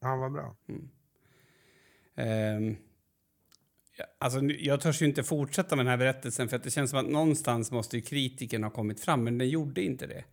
[0.00, 0.56] Ja, vad bra.
[2.14, 2.76] Ehm,
[3.96, 6.90] ja, alltså, jag törs ju inte fortsätta med den här berättelsen för att det känns
[6.90, 10.24] som att någonstans måste ju kritiken ha kommit fram, men den gjorde inte det.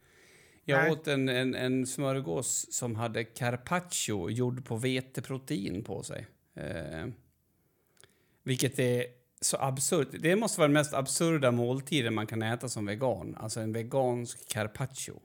[0.65, 0.91] Jag Nej.
[0.91, 6.27] åt en, en, en smörgås som hade carpaccio gjord på veteprotein på sig.
[6.55, 7.13] Ehm,
[8.43, 10.07] vilket är så absurt.
[10.19, 13.35] Det måste vara den mest absurda måltiden man kan äta som vegan.
[13.35, 15.21] Alltså en vegansk carpaccio.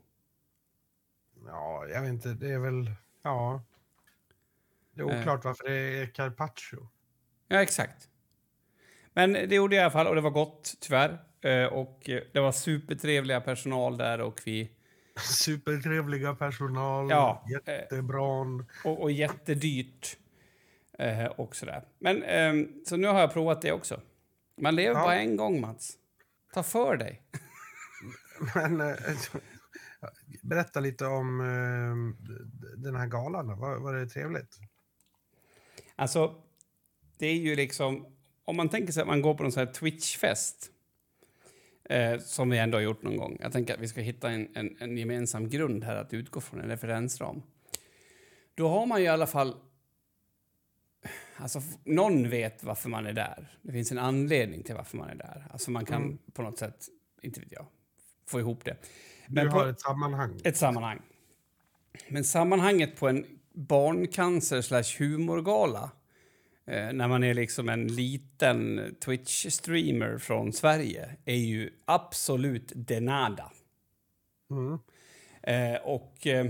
[1.47, 2.91] Ja, jag vet inte, det är väl...
[3.23, 3.63] Ja.
[4.95, 5.21] Det är Eh.
[5.21, 6.89] oklart varför det är carpaccio.
[7.49, 8.09] Ja, exakt.
[9.13, 11.19] Men det gjorde jag i alla fall och det var gott, tyvärr.
[11.41, 14.71] Eh, Och eh, det var supertrevliga personal där och vi...
[15.21, 18.45] Supertrevliga personal, Ja, jättebra.
[18.85, 20.17] Och, och jättedyrt.
[20.99, 21.85] Eh, och sådär.
[21.99, 24.01] Men, ehm, så nu har jag provat det också.
[24.61, 25.05] Man lever Ja.
[25.05, 25.99] bara en gång, Mats.
[26.55, 27.23] Ta för dig.
[28.55, 28.95] Men eh,
[30.43, 33.59] berätta lite om eh, d- den här galan.
[33.59, 34.59] Var, var det trevligt?
[35.97, 36.35] Alltså,
[37.19, 38.07] det är ju liksom...
[38.45, 40.71] Om man tänker sig att man går på någon sån här Twitch-fest
[41.85, 43.39] eh, som vi ändå har gjort någon gång.
[43.41, 46.61] Jag tänker att vi ska hitta en, en, en gemensam grund här att utgå från,
[46.61, 47.43] en referensram.
[48.55, 49.57] Då har man ju i alla fall...
[51.37, 53.59] Alltså, någon vet varför man är där.
[53.63, 55.47] Det finns en anledning till varför man är där.
[55.51, 56.19] Alltså man kan Mm.
[56.33, 56.87] på något sätt,
[57.23, 57.67] inte vet jag,
[58.29, 58.77] få ihop det.
[59.27, 60.41] Du Men på- har ett sammanhang.
[60.45, 61.03] ett sammanhang.
[62.09, 65.91] Men sammanhanget på en barncancer slash humorgala
[66.67, 73.53] eh, när man är liksom en liten Twitch-streamer från Sverige är ju absolut denada.
[74.51, 74.79] Mm.
[75.43, 76.47] Eh, och eh,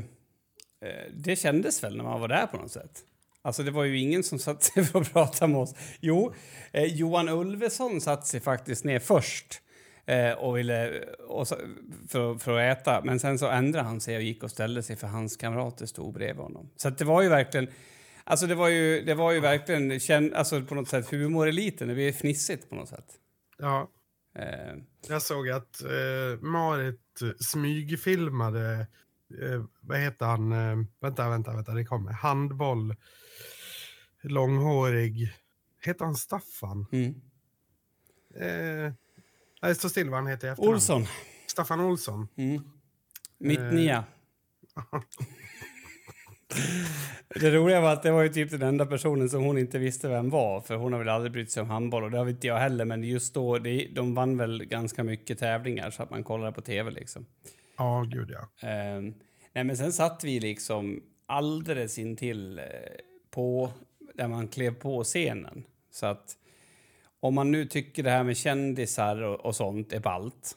[0.81, 3.05] eh, det kändes väl när man var där på något sätt.
[3.45, 5.75] Alltså det var ju ingen som satt sig för att prata med oss.
[6.01, 6.35] Jo,
[6.73, 9.61] eh, Johan Ulveson satt sig faktiskt ner först
[10.07, 11.49] eh, och ville, och
[12.09, 13.03] för, för att äta.
[13.05, 16.15] Men sen så ändrade han sig och gick och ställde sig för hans kamrater stod
[16.15, 16.71] bredvid honom.
[16.77, 17.69] Så det var ju verkligen,
[18.25, 21.89] alltså det var ju, det var ju verkligen, känn, alltså på något sätt humoreliten.
[21.89, 23.07] Det blev fnissigt på något sätt.
[23.59, 23.91] Ja,
[24.39, 24.75] Eh,
[25.09, 28.87] jag såg att eh, Marit smygfilmade,
[29.43, 32.95] eh, vad heter han, eh, vänta, vänta, vänta, det kommer, handboll,
[34.25, 35.33] långhårig,
[35.83, 36.87] heter han Staffan?
[36.93, 37.15] mm.
[38.41, 38.93] Eh,
[39.63, 40.75] nej, stå still vad han heter i efternamn.
[40.75, 41.07] Olsson.
[41.47, 42.29] Staffan Olsson.
[42.37, 42.63] Mm.
[43.39, 43.73] Mitt Eh.
[43.73, 44.05] nia.
[47.41, 50.09] Det roliga var att det var ju typ den enda personen som hon inte visste
[50.09, 52.47] vem var, för hon har väl aldrig brytt sig om handboll och det har inte
[52.47, 56.25] jag heller, men just då, det, de vann väl ganska mycket tävlingar så att man
[56.25, 57.27] kollade på tv liksom.
[57.77, 58.69] Ja, gud ja.
[58.69, 59.15] Ehm,
[59.53, 62.65] nej men sen satt vi liksom alldeles intill eh,
[63.31, 63.73] på,
[64.15, 65.65] där man klev på scenen.
[65.91, 66.37] Så att
[67.21, 70.57] om man nu tycker det här med kändisar och, och sånt är ballt,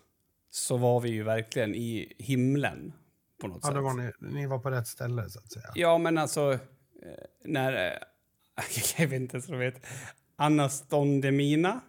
[0.49, 2.93] så var vi ju verkligen i himlen
[3.41, 3.77] på något Ja, sätt.
[3.77, 5.71] var ni, ni var på rätt ställe så att säga.
[5.75, 6.59] Ja, men alltså, eh,
[7.45, 7.87] när...
[7.87, 7.97] eh,
[8.97, 9.81] Jag vet inte ens vad det heter.
[10.35, 11.81] Anastondemina?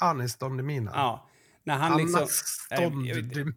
[0.00, 0.90] Anis Don Demina.
[0.94, 1.28] Ja.
[1.64, 2.18] När han liksom...
[2.20, 3.06] Anas Nej, Don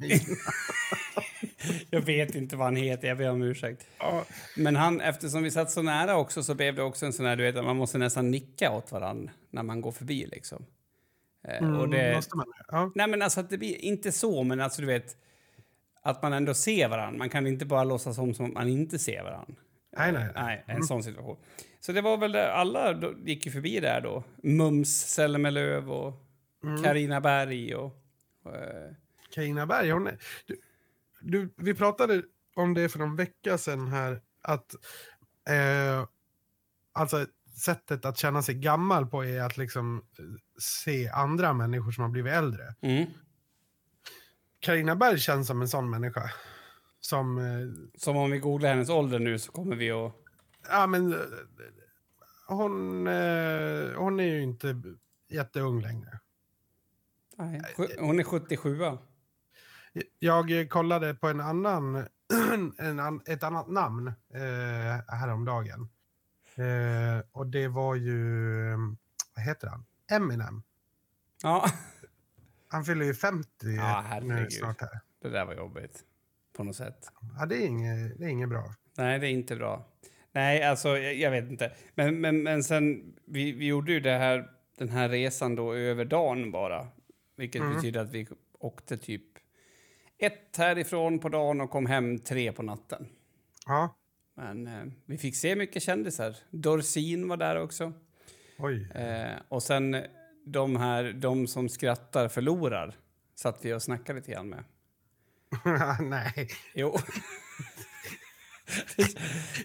[1.90, 3.88] jag vet- inte vad han heter, jag ber om ursäkt.
[4.00, 4.26] Ja,
[4.58, 7.36] Men han, eftersom vi satt så nära också så blev det också en sån här,
[7.36, 10.66] du vet, att man måste nästan nicka åt varandra när man går förbi liksom.
[11.48, 12.46] Eh, mm, och det, måste man.
[12.68, 12.92] Ja.
[12.96, 15.18] nej men alltså att det blir inte så, men alltså du vet,
[16.02, 17.18] att man ändå ser varandra.
[17.18, 19.56] Man kan inte bara låtsas som, som att man inte ser varandra.
[19.98, 20.64] Nej, nej, nej.
[20.68, 21.38] En sån situation.
[21.80, 24.24] Så det var väl det, alla gick ju förbi där då.
[24.44, 26.24] Mums Selmelöv och
[26.64, 26.84] Mm.
[26.84, 27.94] Karina Berg och...
[28.46, 28.92] eh,
[29.34, 30.56] Carina Berg, hon är, du,
[31.22, 32.24] du, vi pratade
[32.56, 34.76] om det för någon vecka sedan här, att
[35.50, 36.08] eh,
[36.94, 37.26] alltså
[37.58, 40.26] sättet att känna sig gammal på är att liksom eh,
[40.60, 42.76] se andra människor som har blivit äldre.
[42.82, 43.06] mm,
[44.60, 46.32] Carina Berg känns som en sån människa.
[47.00, 50.14] Som, eh, som om vi googlar hennes ålder nu så kommer vi att...
[50.70, 51.20] ja men, eh,
[52.48, 54.82] hon, eh, hon är ju inte
[55.30, 56.20] jätteung längre.
[57.38, 57.62] Nej,
[58.00, 58.78] hon är 77
[60.20, 61.96] Jag kollade på en annan,
[62.78, 65.90] en an, ett annat namn eh, häromdagen.
[66.56, 68.16] Eh, och det var ju,
[69.36, 69.86] vad heter han?
[70.12, 70.64] Eminem.
[71.44, 71.66] Ja,
[72.68, 75.00] Han fyller ju 50 Ja, nu snart här.
[75.22, 76.04] det där var jobbigt.
[76.58, 77.08] På något sätt.
[77.40, 78.74] Ja, det är inget, det är inget bra.
[78.98, 79.86] Nej, det är inte bra.
[80.32, 81.72] Nej, alltså jag, jag vet inte.
[81.96, 86.06] Men, men, men sen, vi, vi gjorde ju det här, den här resan då över
[86.06, 86.88] dagen bara.
[87.38, 87.76] Vilket Mm.
[87.76, 88.28] betyder att vi
[88.60, 89.24] åkte typ
[90.20, 93.08] ett härifrån på dagen och kom hem tre på natten.
[93.66, 93.96] Ja.
[94.36, 96.36] Men eh, vi fick se mycket kändisar.
[96.50, 97.94] Dorsin var där också.
[98.58, 98.92] Oj.
[98.96, 100.04] Eh, och sen
[100.46, 102.96] de här, de som skrattar förlorar,
[103.36, 104.64] satt vi och snackade lite grann med.
[106.02, 106.50] Nej.
[106.74, 106.98] Jo.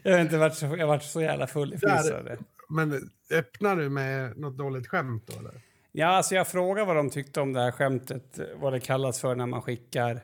[0.03, 2.39] jag har inte varit så, jag varit så jävla full i Där-
[2.69, 5.61] Men öppnar du med något dåligt skämt då eller?
[5.93, 9.35] Ja, alltså jag frågade vad de tyckte om det här skämtet, vad det kallas för
[9.35, 10.21] när man skickar eh,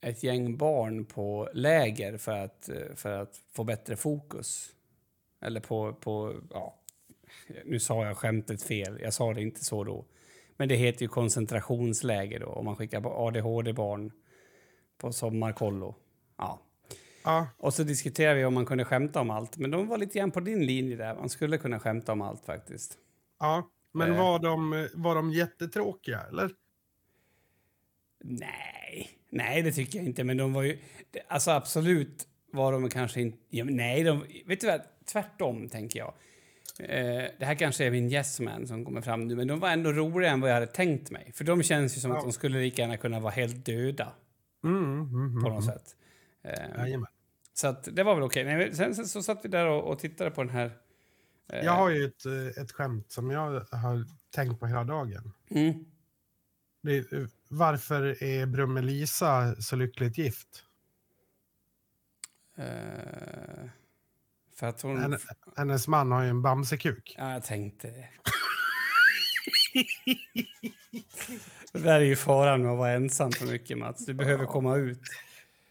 [0.00, 4.72] ett gäng barn på läger för att, eh, för att få bättre fokus.
[5.40, 6.74] Eller på, på, ja,
[7.64, 10.04] nu sa jag skämtet fel, jag sa det inte så då.
[10.56, 14.12] Men det heter ju koncentrationsläger då, om man skickar ADHD-barn
[14.98, 15.94] på sommarkollo.
[16.38, 16.60] Ja.
[17.24, 17.48] Ja.
[17.58, 20.30] Och så diskuterade vi om man kunde skämta om allt, men de var lite grann
[20.30, 21.14] på din linje där.
[21.14, 22.98] Man skulle kunna skämta om allt faktiskt.
[23.40, 23.70] Ja.
[23.92, 24.18] Men Eh.
[24.18, 26.50] var de, var de jättetråkiga eller?
[28.28, 30.24] Nej, nej det tycker jag inte.
[30.24, 30.78] Men de var ju...
[31.28, 33.38] Alltså absolut var de kanske inte...
[33.50, 34.80] Ja, nej, de, vet du vad?
[35.12, 36.14] Tvärtom, tänker jag.
[36.78, 39.70] Eh, det här kanske är min yes man som kommer fram nu, men de var
[39.70, 41.32] ändå roligare än vad jag hade tänkt mig.
[41.34, 42.16] För de känns ju som Ja.
[42.16, 44.12] att de skulle lika gärna kunna vara helt döda
[44.64, 45.74] Mm, mm, mm, på något mm.
[45.74, 45.96] sätt.
[46.42, 47.00] Eh,
[47.54, 48.44] så att det var väl okej.
[48.44, 50.70] Men Sen, sen så satt vi där och, och tittade på den här...
[51.52, 54.04] eh, Jag har ju ett, eh, ett skämt som jag har
[54.34, 55.32] tänkt på hela dagen.
[55.50, 55.84] Mm.
[56.82, 60.64] Det är, eh, varför är Brumme-Lisa så lyckligt gift?
[62.58, 63.68] Eh,
[64.56, 64.98] för att hon...
[64.98, 65.18] Henne,
[65.56, 67.14] hennes man har ju en bamsekuk.
[67.18, 68.08] Ja, jag tänkte det.
[71.72, 74.06] det där är ju faran med att vara ensam för mycket, Mats.
[74.06, 75.00] Du behöver komma ut.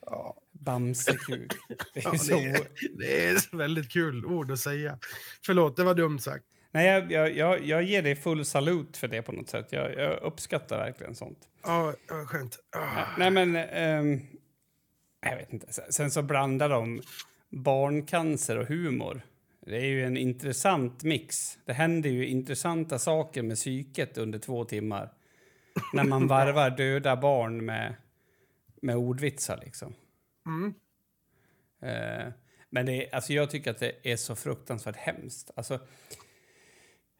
[0.05, 0.35] Ja.
[0.51, 1.51] Bamsekuk.
[1.93, 2.35] Det är Ja, så...
[2.35, 2.67] det, är,
[2.97, 4.99] det är väldigt kul ord att säga.
[5.45, 6.45] Förlåt, det var dumt sagt.
[6.75, 9.67] Nej, jag, jag, jag, jag ger dig full salut för det på något sätt.
[9.69, 11.37] Jag, jag uppskattar verkligen sånt.
[11.63, 12.59] Ja, ja, skönt.
[12.77, 13.05] Ah.
[13.17, 13.55] Nej, men...
[13.55, 14.21] ehm,
[15.21, 15.71] jag vet inte.
[15.89, 17.01] Sen- så blandar de
[17.49, 19.21] barncancer och humor.
[19.65, 21.57] Det är ju en intressant mix.
[21.65, 25.13] Det händer ju intressanta saker med psyket under två timmar.
[25.93, 27.95] När man varvar döda barn med,
[28.81, 29.93] med ordvitsar, liksom.
[30.45, 30.73] Mm.
[31.81, 32.33] Eh,
[32.69, 35.51] men det alltså jag tycker att det är så fruktansvärt hemskt.
[35.55, 35.79] Alltså,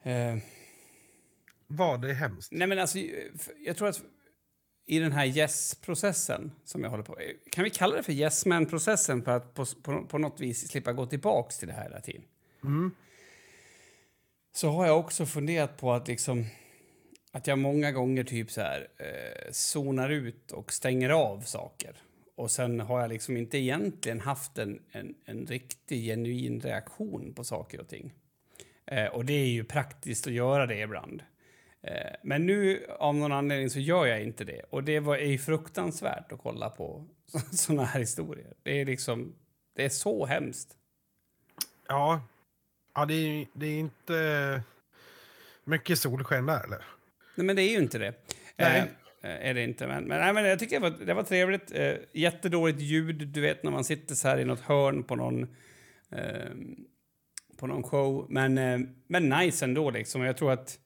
[0.06, 0.36] eh,
[1.66, 2.52] Vad är hemskt?
[2.52, 2.98] Nej, men alltså,
[3.64, 4.02] jag tror att
[4.86, 7.18] i den här yes-processen som jag håller på...
[7.50, 10.92] Kan vi kalla det för yes man-processen för att på, på, på något vis slippa
[10.92, 12.22] gå tillbaka till det här hela tiden?
[12.64, 12.94] Mm.
[14.52, 16.44] Så har jag också funderat på att liksom...
[17.32, 21.96] Att jag många gånger typ så här eh, zonar ut och stänger av saker.
[22.36, 27.44] Och sen har jag liksom inte egentligen haft en, en, en riktig genuin reaktion på
[27.44, 28.14] saker och ting.
[28.86, 31.22] Eh, och det är ju praktiskt att göra det ibland.
[31.82, 34.62] Eh, men nu av någon anledning så gör jag inte det.
[34.70, 37.04] Och det var, är ju fruktansvärt att kolla på
[37.52, 38.54] såna här historier.
[38.62, 39.34] Det är liksom,
[39.76, 40.76] det är så hemskt.
[41.88, 42.26] Ja,
[42.94, 44.62] ja det, är, det är inte
[45.64, 46.84] mycket solsken där, eller?
[47.34, 48.14] Nej, men det är ju inte det.
[48.56, 48.80] Nej.
[49.22, 49.86] Eh, är det inte.
[49.86, 51.72] Men, men, nej, men jag tycker det var, det var trevligt.
[51.74, 55.42] Eh, jättedåligt ljud, du vet när man sitter så här i något hörn på någon,
[56.12, 56.50] eh,
[57.56, 58.26] på någon show.
[58.28, 60.22] Men, eh, men nice ändå liksom.
[60.22, 60.78] Jag tror att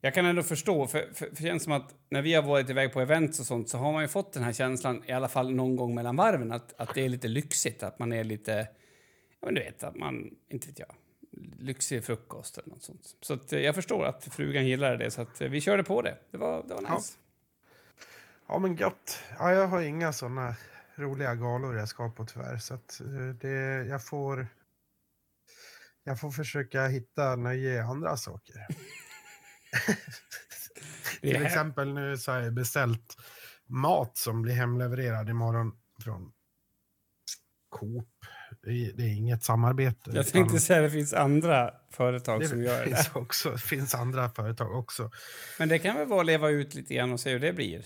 [0.00, 2.70] jag kan ändå förstå, för, för, för det känns som att när vi har varit
[2.70, 5.28] iväg på events och sånt så har man ju fått den här känslan, i alla
[5.28, 8.68] fall någon gång mellan varven, att, att det är lite lyxigt, att man är lite,
[9.40, 10.94] ja men du vet, att man, inte vet jag,
[11.58, 13.16] lyxig frukost eller något sånt.
[13.20, 16.02] Så att, eh, jag förstår att frugan gillade det, så att eh, vi körde på
[16.02, 16.16] det.
[16.30, 16.94] Det var, det var Ja.
[16.96, 17.14] nice.
[18.48, 19.18] Ja, men gött.
[19.38, 20.54] Ja, jag har inga såna
[20.94, 22.58] roliga galor jag ska på tyvärr.
[22.58, 23.00] Så att
[23.40, 24.46] det, jag får...
[26.04, 28.54] Jag får försöka hitta nöje i andra saker.
[31.20, 33.16] Det Till exempel nu så har jag beställt
[33.66, 36.32] mat som blir hemlevererad imorgon från
[37.68, 38.08] Coop.
[38.62, 40.10] Det är, det inget samarbete.
[40.14, 42.84] Jag tänkte säga att det finns andra företag som gör det.
[42.84, 45.10] finns, också, finns andra företag också.
[45.58, 47.84] Men det kan väl vara att leva ut lite grann och se hur det blir.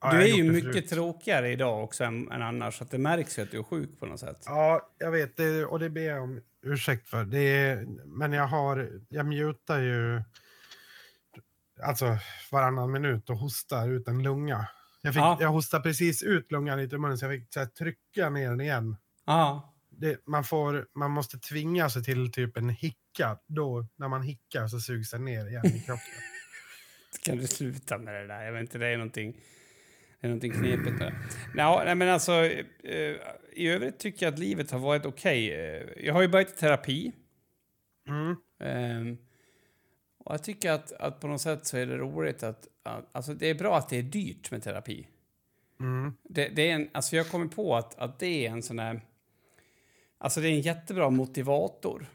[0.00, 0.88] Ja, Du är ju mycket förut.
[0.88, 4.00] tråkigare idag också än, än annars, så att det märks ju att du är sjuk
[4.00, 4.42] på något sätt.
[4.46, 7.24] Ja, jag vet det, och det ber jag om ursäkt för.
[7.24, 10.22] Det är, men jag har, jag mutar ju
[11.82, 12.18] alltså
[12.52, 14.68] varannan minut och hostar ut en lunga.
[15.02, 15.38] Jag, fick, Ja.
[15.40, 18.50] jag hostar precis ut lungan lite i munnen så jag fick så här, trycka ner
[18.50, 18.96] den igen.
[19.26, 23.38] Ja, Det, man, får, man måste tvinga sig till typ en hicka.
[23.46, 26.04] Då, när man hickar så sugs den ner igen i kroppen.
[27.24, 28.42] kan du sluta med det där?
[28.44, 29.36] Jag vet inte, det är någonting,
[30.20, 31.02] det är någonting knepigt.
[31.56, 32.32] Ja, nej, men alltså,
[32.84, 33.14] eh,
[33.52, 35.52] i övrigt tycker jag att livet har varit okej.
[35.52, 37.12] Eh, Jag har ju börjat i terapi.
[38.08, 38.36] Mm.
[38.60, 39.18] Ehm,
[40.18, 43.08] Och jag tycker att, att på något sätt så är det roligt att, att...
[43.12, 45.06] Alltså det är bra att det är dyrt med terapi.
[45.80, 46.12] Mm.
[46.22, 49.00] Det, det är en, alltså jag kommer på att, att det är en sån här...
[50.18, 52.06] Alltså det är en jättebra motivator.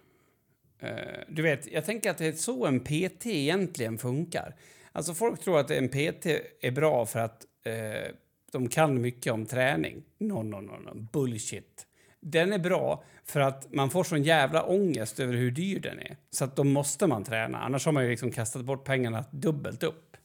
[0.79, 4.55] Eh, du vet, jag tänker att det är så en PT egentligen funkar.
[4.91, 6.25] Alltså folk tror att en PT
[6.61, 8.11] är bra för att eh,
[8.51, 10.03] de kan mycket om träning.
[10.17, 11.87] No, no, no, no, bullshit.
[12.19, 16.17] Den är bra för att man får sån jävla ångest över hur dyr den är.
[16.29, 19.83] Så att då måste man träna, annars har man ju liksom kastat bort pengarna dubbelt
[19.83, 20.17] upp.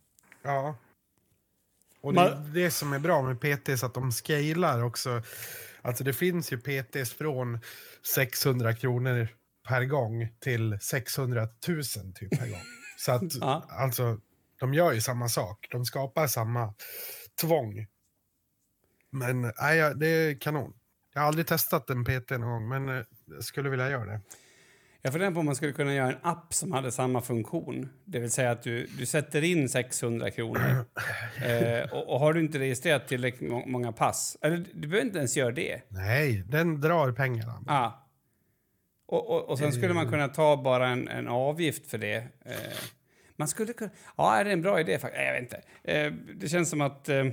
[0.43, 0.77] Ja.
[2.01, 5.23] Och det är Man- det som är bra med PTs, att de scalar också.
[5.83, 7.59] Alltså det finns ju PTs från
[8.15, 9.29] 600 kronor
[9.69, 11.83] per gång till 600 000
[12.15, 12.61] typ per gång.
[12.99, 13.67] Så att Ja.
[13.69, 14.21] alltså,
[14.61, 15.69] de gör ju samma sak.
[15.71, 16.75] De skapar samma
[17.41, 17.87] tvång.
[19.11, 20.73] Men nej, ja, det är kanon.
[21.15, 24.21] Jag har aldrig testat en PT någon gång, men eh, jag skulle vilja göra det.
[25.03, 27.89] Jag funderar på om man skulle kunna göra en app som hade samma funktion.
[28.05, 30.61] Det vill säga att du, du sätter in 600 kronor.
[31.45, 35.19] eh, och, och har du inte registrerat tillräckligt må- många pass, eller du behöver inte
[35.19, 35.83] ens göra det.
[35.89, 37.65] Nej, den drar pengarna.
[37.67, 37.91] Ah.
[39.07, 42.17] Och, och, och sen skulle man kunna ta bara en, en avgift för det.
[42.45, 42.55] Eh,
[43.37, 43.91] man skulle kunna...
[44.17, 45.25] Ja, det är en bra idé faktiskt.
[45.25, 45.63] Jag vet inte.
[45.85, 47.27] Eh, det känns som att, eh,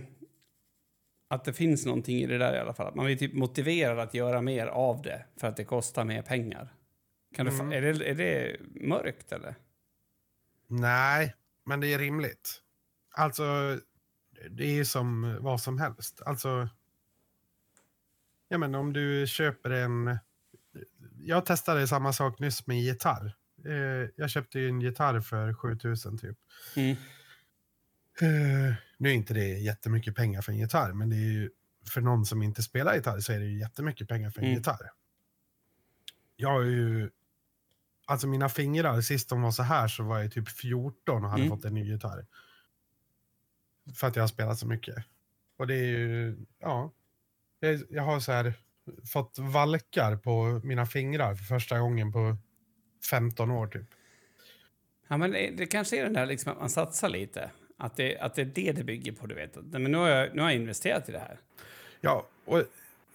[1.27, 2.87] att det finns någonting i det där i alla fall.
[2.87, 6.21] Att man blir typ motiverad att göra mer av det för att det kostar mer
[6.21, 6.73] pengar.
[7.35, 7.71] Kan du, Mm.
[7.71, 9.55] är, det, är det mörkt eller?
[10.67, 11.33] Nej,
[11.65, 12.61] men det är rimligt.
[13.11, 13.43] Alltså,
[14.49, 16.21] det är som vad som helst.
[16.25, 16.69] Alltså,
[18.47, 20.17] ja men om du köper en...
[21.19, 23.35] Jag testade samma sak nyss med gitarr.
[23.65, 26.37] Eh, jag köpte ju en gitarr för 7000 typ.
[26.75, 26.91] Mm.
[28.21, 31.49] Eh, nu är inte det jättemycket pengar för en gitarr, men det är ju
[31.93, 34.57] för någon som inte spelar gitarr så är det ju jättemycket pengar för en Mm.
[34.57, 34.89] gitarr.
[36.35, 37.09] Jag har ju...
[38.05, 41.43] Alltså mina fingrar, sist de var så här så var jag typ 14 och hade
[41.43, 41.55] Mm.
[41.57, 42.25] fått en ny gitarr.
[43.95, 44.95] För att jag har spelat så mycket.
[45.57, 46.91] Och det är ju, ja.
[47.89, 48.53] Jag har så här
[49.13, 52.37] fått valkar på mina fingrar för första gången på
[53.09, 53.85] 15 år typ.
[55.07, 57.51] Ja, men det, det kanske är den där liksom att man satsar lite.
[57.77, 59.55] Att det, att det är det det bygger på, du vet.
[59.55, 61.39] Men nu har, jag, nu har jag investerat i det här.
[62.01, 62.63] Ja, och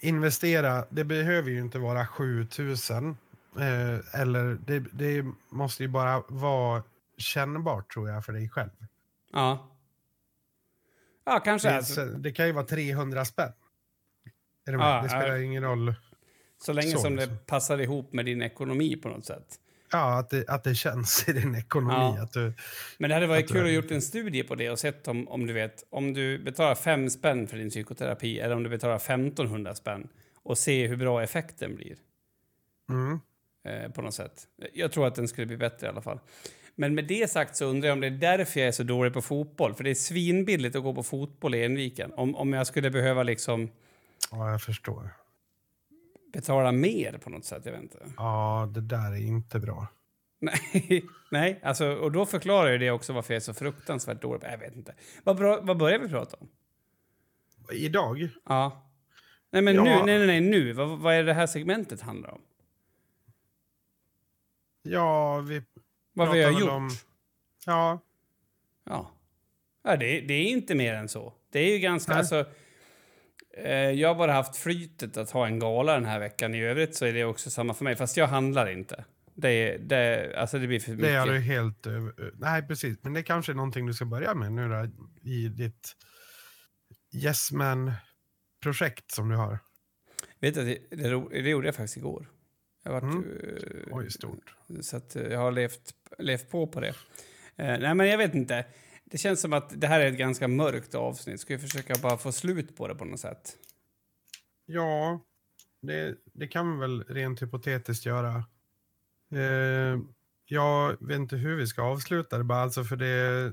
[0.01, 3.17] investera, det behöver ju inte vara 7000.
[3.57, 6.83] Eh, eller det, det måste ju bara vara
[7.17, 8.71] kännbart tror jag för dig själv.
[9.33, 9.69] Ja.
[11.25, 11.69] Ja, kanske.
[11.71, 13.53] Det, det kan ju vara 300 spänn.
[14.67, 14.87] Är med?
[14.87, 15.43] Ja, det spelar ja.
[15.43, 15.95] ingen roll.
[16.59, 17.39] Så länge Så, som det liksom.
[17.47, 19.61] passar ihop med din ekonomi på något sätt.
[19.91, 22.15] Ja, att det, att det känns i din ekonomi.
[22.17, 22.23] Ja.
[22.23, 22.53] Att du,
[22.99, 25.29] Men det hade varit Att kul att gjort en studie på det och sett om,
[25.29, 28.97] om du vet, om du betalar fem spänn för din psykoterapi eller om du betalar
[28.97, 30.09] 1500 spänn
[30.43, 31.97] och se hur bra effekten blir
[32.91, 33.21] mm.
[33.65, 34.47] eh, på något sätt.
[34.75, 36.21] Jag tror att den skulle bli bättre i alla fall.
[36.75, 39.13] Men med det sagt så undrar jag om det är därför jag är så dålig
[39.13, 39.75] på fotboll.
[39.75, 42.13] För det är svinbilligt att gå på fotboll i Enviken.
[42.13, 43.71] Om, om jag skulle behöva liksom
[44.31, 45.11] Ja, jag förstår.
[46.33, 48.07] Betala mer på något sätt, jag vet inte.
[48.17, 49.87] Ja, det där är inte bra.
[50.41, 54.43] Nej, nej alltså, och då förklarar ju det också varför jag är så fruktansvärt dålig.
[54.51, 54.95] Jag vet inte.
[55.25, 56.49] Vad, bra, vad börjar vi prata om?
[57.73, 58.29] Idag?
[58.45, 58.91] Ja.
[59.51, 59.83] Nej, men Ja.
[59.85, 60.73] nu, nej, nej, nej, nu.
[60.73, 62.41] Vad, vad är det här segmentet handlar om?
[64.83, 65.63] Ja, vi
[66.13, 66.71] Vad vi har gjort?
[66.71, 66.91] om...
[67.67, 67.99] Ja,
[68.85, 69.11] Ja.
[69.85, 71.33] ja det, det är inte mer än så.
[71.51, 72.13] Det är ju ganska...
[72.13, 72.19] Nej.
[72.19, 72.45] Alltså,
[73.95, 76.55] jag har bara haft flytet att ha en gala den här veckan.
[76.55, 77.97] I övrigt så är det också samma för mig.
[77.97, 79.05] Fast jag handlar inte.
[79.35, 81.07] Det, är- det, alltså det blir för mycket.
[81.07, 81.87] det är du helt...
[81.87, 81.93] eh,
[82.35, 82.99] Nej, precis.
[83.03, 84.87] Men det kanske är någonting du ska börja med nu då,
[85.31, 85.95] i ditt
[87.25, 89.59] Yes Man-projekt som du har.
[90.41, 90.97] Vet du, det,
[91.43, 92.29] det, gjorde jag faktiskt igår.
[92.85, 93.25] Jag varit, Mm.
[93.25, 94.55] eh, Oj, stort.
[94.81, 96.89] Så att eh, jag har levt, levt på på det.
[97.57, 98.65] Eh, nej, men jag vet inte.
[99.11, 101.41] Det känns som att det här är ett ganska mörkt avsnitt.
[101.41, 103.57] Ska vi försöka bara få slut på det på något sätt?
[104.67, 105.21] Ja,
[105.83, 108.45] det, det kan vi väl rent hypotetiskt göra.
[109.33, 109.99] Eh,
[110.45, 113.53] jag vet inte hur vi ska avsluta det bara, alltså för det...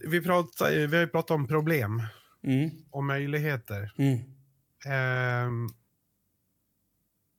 [0.00, 2.02] Vi, pratar, vi har ju pratat om problem
[2.42, 2.70] Mm.
[2.90, 3.92] och möjligheter.
[3.98, 4.18] Mm.
[4.86, 5.66] Ehm,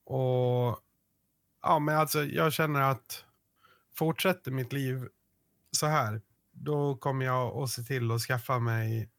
[0.04, 0.78] och
[1.62, 3.24] ja, men alltså jag känner att
[3.94, 5.08] fortsätter mitt liv
[5.70, 6.20] så här,
[6.52, 9.10] då kommer jag att se till att skaffa mig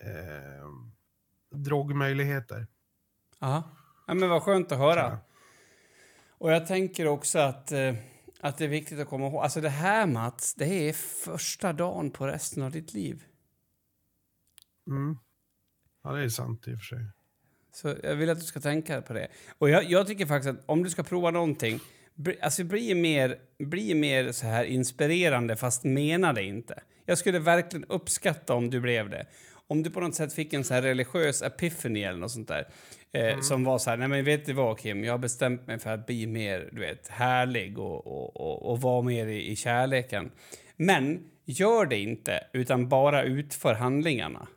[0.00, 0.92] ehm,
[1.50, 2.66] drogmöjligheter.
[3.38, 3.62] Ja.
[4.06, 5.00] men vad skönt att höra.
[5.00, 5.18] Ja.
[6.28, 7.94] Och jag tänker också att, eh,
[8.40, 9.42] att det är viktigt att komma ihåg.
[9.42, 13.24] Alltså det här Mats, det är första dagen på resten av ditt liv.
[14.86, 15.18] Mm.
[16.02, 17.06] Ja, det är sant i och för sig.
[17.72, 19.28] Så jag vill att du ska tänka på det.
[19.58, 21.80] Och jag, jag tycker faktiskt att om du ska prova någonting,
[22.40, 26.82] alltså bli mer, bli mer så här inspirerande fast mena det inte.
[27.06, 29.26] Jag skulle verkligen uppskatta om du blev det.
[29.66, 32.68] Om du på något sätt fick en så här religiös epiphany eller något sånt där.
[33.12, 35.78] Eh, Som var så här, nej men vet du vad Kim, jag har bestämt mig
[35.78, 39.56] för att bli mer, du vet, härlig och, och, och, och vara mer i, i
[39.56, 40.30] kärleken.
[40.76, 44.48] Men gör det inte, utan bara utför handlingarna.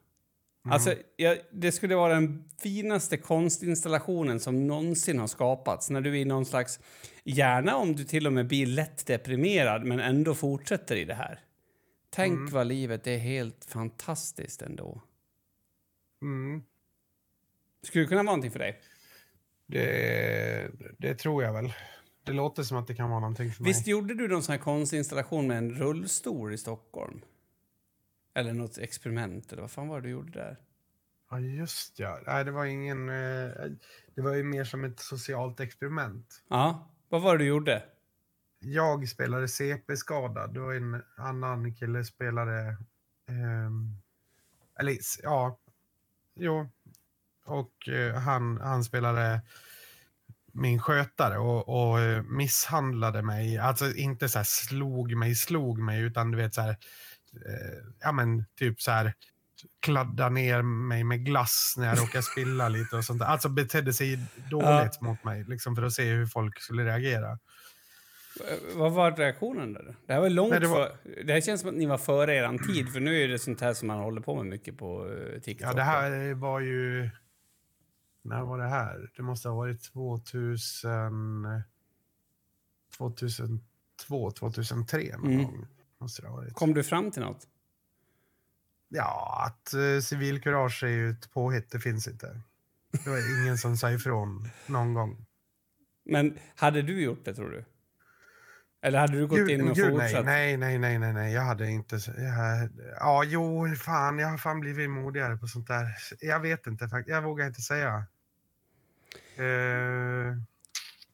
[0.70, 5.90] Alltså, jag, det skulle vara den finaste konstinstallationen som någonsin har skapats.
[5.90, 6.80] När du är i någon slags...
[7.24, 11.40] Gärna om du till och med blir lätt deprimerad, men ändå fortsätter i det här.
[12.10, 15.02] Tänk vad livet är helt fantastiskt ändå.
[16.22, 16.64] Mm.
[17.84, 18.82] Skulle det kunna vara någonting för dig?
[19.66, 21.74] Det, det tror jag väl.
[22.24, 23.92] Det låter som att det kan vara någonting för Visst mig.
[23.92, 27.22] gjorde du någon sån här konstinstallation med en rullstol i Stockholm?
[28.36, 30.58] Eller något experiment, eller vad fan var det du gjorde där?
[31.30, 32.20] Ja, just ja.
[32.28, 33.10] Nej, det var ingen...
[33.10, 33.52] Eh,
[34.16, 36.44] det var ju mer som ett socialt experiment.
[36.50, 37.84] Ja, vad var det du gjorde?
[38.60, 42.68] Jag spelade CP-skadad och en annan kille spelade...
[43.30, 43.72] Eh,
[44.80, 45.60] eller ja,
[46.36, 46.70] jo.
[47.46, 49.42] Och eh, han, han spelade
[50.54, 53.58] min skötare och, och eh, misshandlade mig.
[53.58, 56.78] Alltså inte så här slog mig, slog mig, utan du vet så här...
[57.46, 59.14] Eh, ja men typ så här
[59.80, 63.26] kladda ner mig med glass när jag råkade spilla lite och sånt där.
[63.28, 67.32] Alltså betedde sig dåligt mot mig, liksom för att se hur folk skulle reagera.
[67.32, 67.38] Eh,
[68.76, 69.96] Vad var reaktionen där?
[70.08, 71.24] Det här var långt Nej, det var- för...
[71.24, 73.62] Det här känns som att ni var före er tid, för nu är det sånt
[73.62, 75.70] här som man håller på med mycket på eh, TikTok.
[75.70, 77.10] Ja, det här var ju...
[78.26, 79.12] När var det här?
[79.16, 81.64] Det måste ha varit 2000...
[82.98, 85.44] 2002, 2003 någon Mm.
[85.46, 85.68] gång.
[86.54, 87.48] Kom du fram till något?
[88.96, 91.72] Ja, att uh, civilkurage är ju ett påhitt.
[91.72, 92.42] Det finns inte.
[93.04, 95.26] Det var ingen som sa ifrån någon gång.
[96.06, 97.66] Men hade du gjort det, tror du?
[98.82, 100.26] Eller hade du gått Gud, in och gud, fortsatt?
[100.26, 101.96] nej, nej, nej, nej, nej, jag hade inte...
[102.18, 102.70] Jag,
[103.00, 105.96] ja, jo, fan, jag har fan blivit modigare på sånt där.
[106.20, 107.14] Jag vet inte faktiskt.
[107.14, 108.06] Jag vågar inte säga.
[109.36, 110.38] Eh,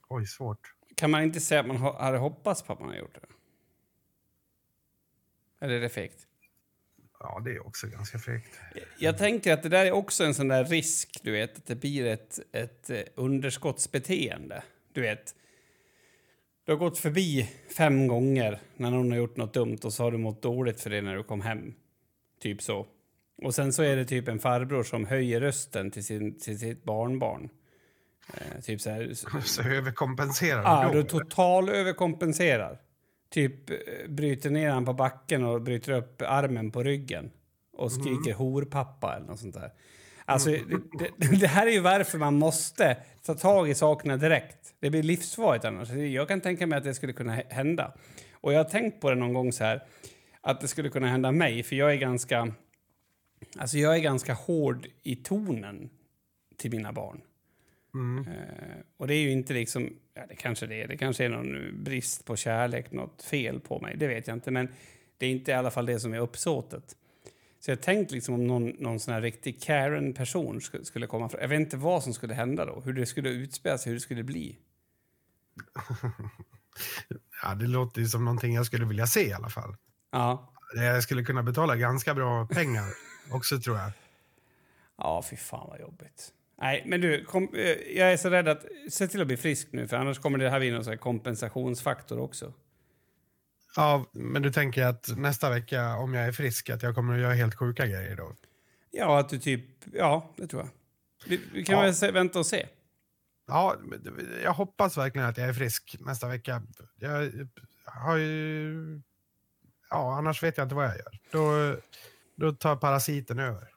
[0.07, 0.73] oj, svårt.
[0.95, 3.27] Kan man inte säga att man hade hoppats på att man hade gjort det?
[5.65, 6.28] Eller är det fegt?
[7.19, 8.59] Ja, det är också ganska fräckt.
[8.97, 11.75] Jag tänker att det där är också en sån där risk, du vet, att det
[11.75, 14.63] blir ett, ett eh, underskottsbeteende.
[14.93, 15.35] Du vet,
[16.65, 20.11] du har gått förbi fem gånger när någon har gjort något dumt och så har
[20.11, 21.73] du mått dåligt för det när du kom hem.
[22.41, 22.87] Typ så.
[23.43, 26.83] Och sen så är det typ en farbror som höjer rösten till, sin, till sitt
[26.83, 27.49] barnbarn.
[28.33, 29.13] Eh, typ så här...
[29.43, 31.19] Så överkompenserar Ja, du du då?
[31.19, 32.79] total överkompenserar.
[33.29, 33.77] Typ eh,
[34.09, 37.31] bryter ner han på backen och bryter upp armen på ryggen
[37.73, 39.71] och skriker horpappa eller något sånt där.
[40.25, 44.73] Alltså, det, det, det här är ju varför man måste ta tag i sakerna direkt.
[44.79, 45.89] Det blir livsfarligt annars.
[45.89, 47.93] Jag kan tänka mig att det skulle kunna hä- hända.
[48.33, 49.83] Och jag har tänkt på det någon gång så här,
[50.41, 52.53] att det skulle kunna hända mig, för jag är ganska...
[53.57, 55.89] Alltså jag är ganska hård i tonen
[56.57, 57.21] till mina barn.
[57.93, 58.27] Mm.
[58.27, 61.29] Eh, och det är ju inte liksom, ja det kanske det är, det kanske är
[61.29, 64.67] någon brist på kärlek, något fel på mig, det vet jag inte, men
[65.17, 66.95] det är inte i alla fall det som är uppsåtet.
[67.59, 71.41] Så jag tänkte liksom om någon, någon sån här riktig Karen-person skulle, skulle komma fram.
[71.41, 74.01] Jag vet inte vad som skulle hända då, hur det skulle utspela sig, hur det
[74.01, 74.57] skulle bli.
[77.43, 79.75] Ja, det låter ju som någonting jag skulle vilja se i alla fall.
[80.11, 82.85] Ja, Jag skulle kunna betala ganska bra pengar
[83.31, 83.91] också tror jag.
[84.97, 86.33] ja fy fan vad jobbigt.
[86.61, 89.67] Nej, men du, kom, eh, jag är så rädd att, se till att bli frisk
[89.71, 92.53] nu, för annars kommer det här bli någon kompensationsfaktor också.
[93.75, 97.21] Ja, men du tänker att nästa vecka om jag är frisk att jag kommer att
[97.21, 98.35] göra helt sjuka grejer då?
[98.91, 100.69] Ja, att du typ, ja, det tror jag.
[101.29, 101.81] Vi, vi kan Ja.
[101.81, 102.67] väl se, vänta och se.
[103.47, 103.75] Ja,
[104.43, 106.61] jag hoppas verkligen att jag är frisk nästa vecka.
[106.95, 107.31] Jag
[107.85, 109.01] har ju...
[109.89, 111.19] Ja, annars vet jag inte vad jag gör.
[111.31, 111.75] Då,
[112.35, 113.67] då tar parasiten över.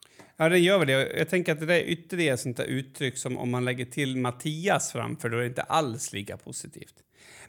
[0.42, 1.18] Ja, det gör väl det.
[1.18, 3.84] Jag tänker att det där är ytterligare ett sånt där uttryck som om man lägger
[3.84, 6.94] till Mattias framför, då är det inte alls lika positivt.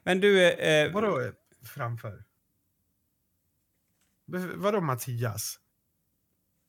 [0.04, 1.32] Men du, eh, Vadå eh,
[1.74, 2.24] framför?
[4.26, 5.60] V- Vadå Mattias?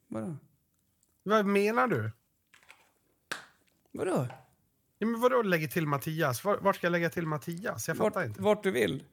[0.08, 0.36] vadå?
[1.22, 2.12] Vad menar du?
[3.92, 4.28] Vadå?
[4.98, 6.44] Ja, men vadå lägger till Mattias?
[6.44, 7.88] Var, vart ska jag lägga till Mattias?
[7.88, 8.42] Jag fattar Vart, inte.
[8.42, 9.04] vart du vill.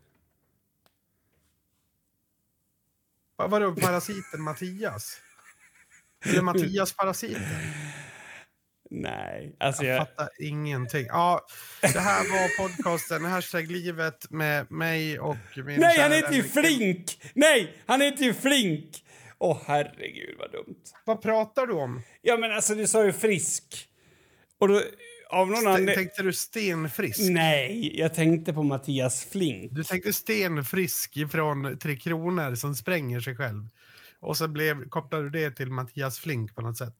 [3.35, 5.21] Va- Vadå parasiten Mattias?
[6.25, 7.41] Eller Mattias parasiten?
[8.93, 10.07] Nej, alltså Jag jag...
[10.07, 11.05] fattar ingenting.
[11.07, 11.45] Ja,
[11.81, 17.21] det här var podcasten Hashtag livet med mig och min Nej, han heter ju Flink!
[17.33, 19.03] Nej, han heter ju Flink!
[19.37, 20.79] Åh, herregud vad dumt.
[21.05, 22.01] Vad pratar du om?
[22.21, 23.87] Ja, men alltså du sa ju frisk.
[24.59, 24.81] Och då,
[25.29, 25.95] av någon St- anledning...
[25.95, 27.19] tänkte du stenfrisk?
[27.21, 29.71] Nej, jag tänkte på Mattias Flink.
[29.71, 33.67] Du tänkte stenfrisk ifrån Tre Kronor som spränger sig själv.
[34.21, 36.95] Och så blev, kopplade du det till Mattias Flink på något sätt.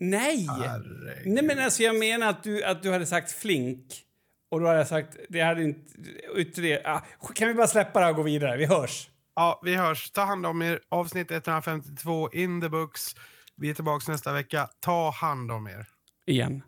[0.00, 0.46] Nej!
[0.46, 1.34] Herregud.
[1.34, 4.02] Nej, men alltså jag menar att du, att du hade sagt Flink.
[4.50, 5.16] Och då hade jag sagt...
[5.28, 5.92] Det hade inte...
[6.36, 7.00] Ytterligare, ah,
[7.34, 8.56] kan vi bara släppa det här och gå vidare?
[8.56, 9.10] Vi hörs.
[9.34, 10.10] Ja, vi hörs.
[10.10, 10.80] Ta hand om er.
[10.88, 13.14] Avsnitt 152 in the books.
[13.56, 14.68] Vi är tillbaka nästa vecka.
[14.80, 15.86] Ta hand om er.
[16.26, 16.62] Igen.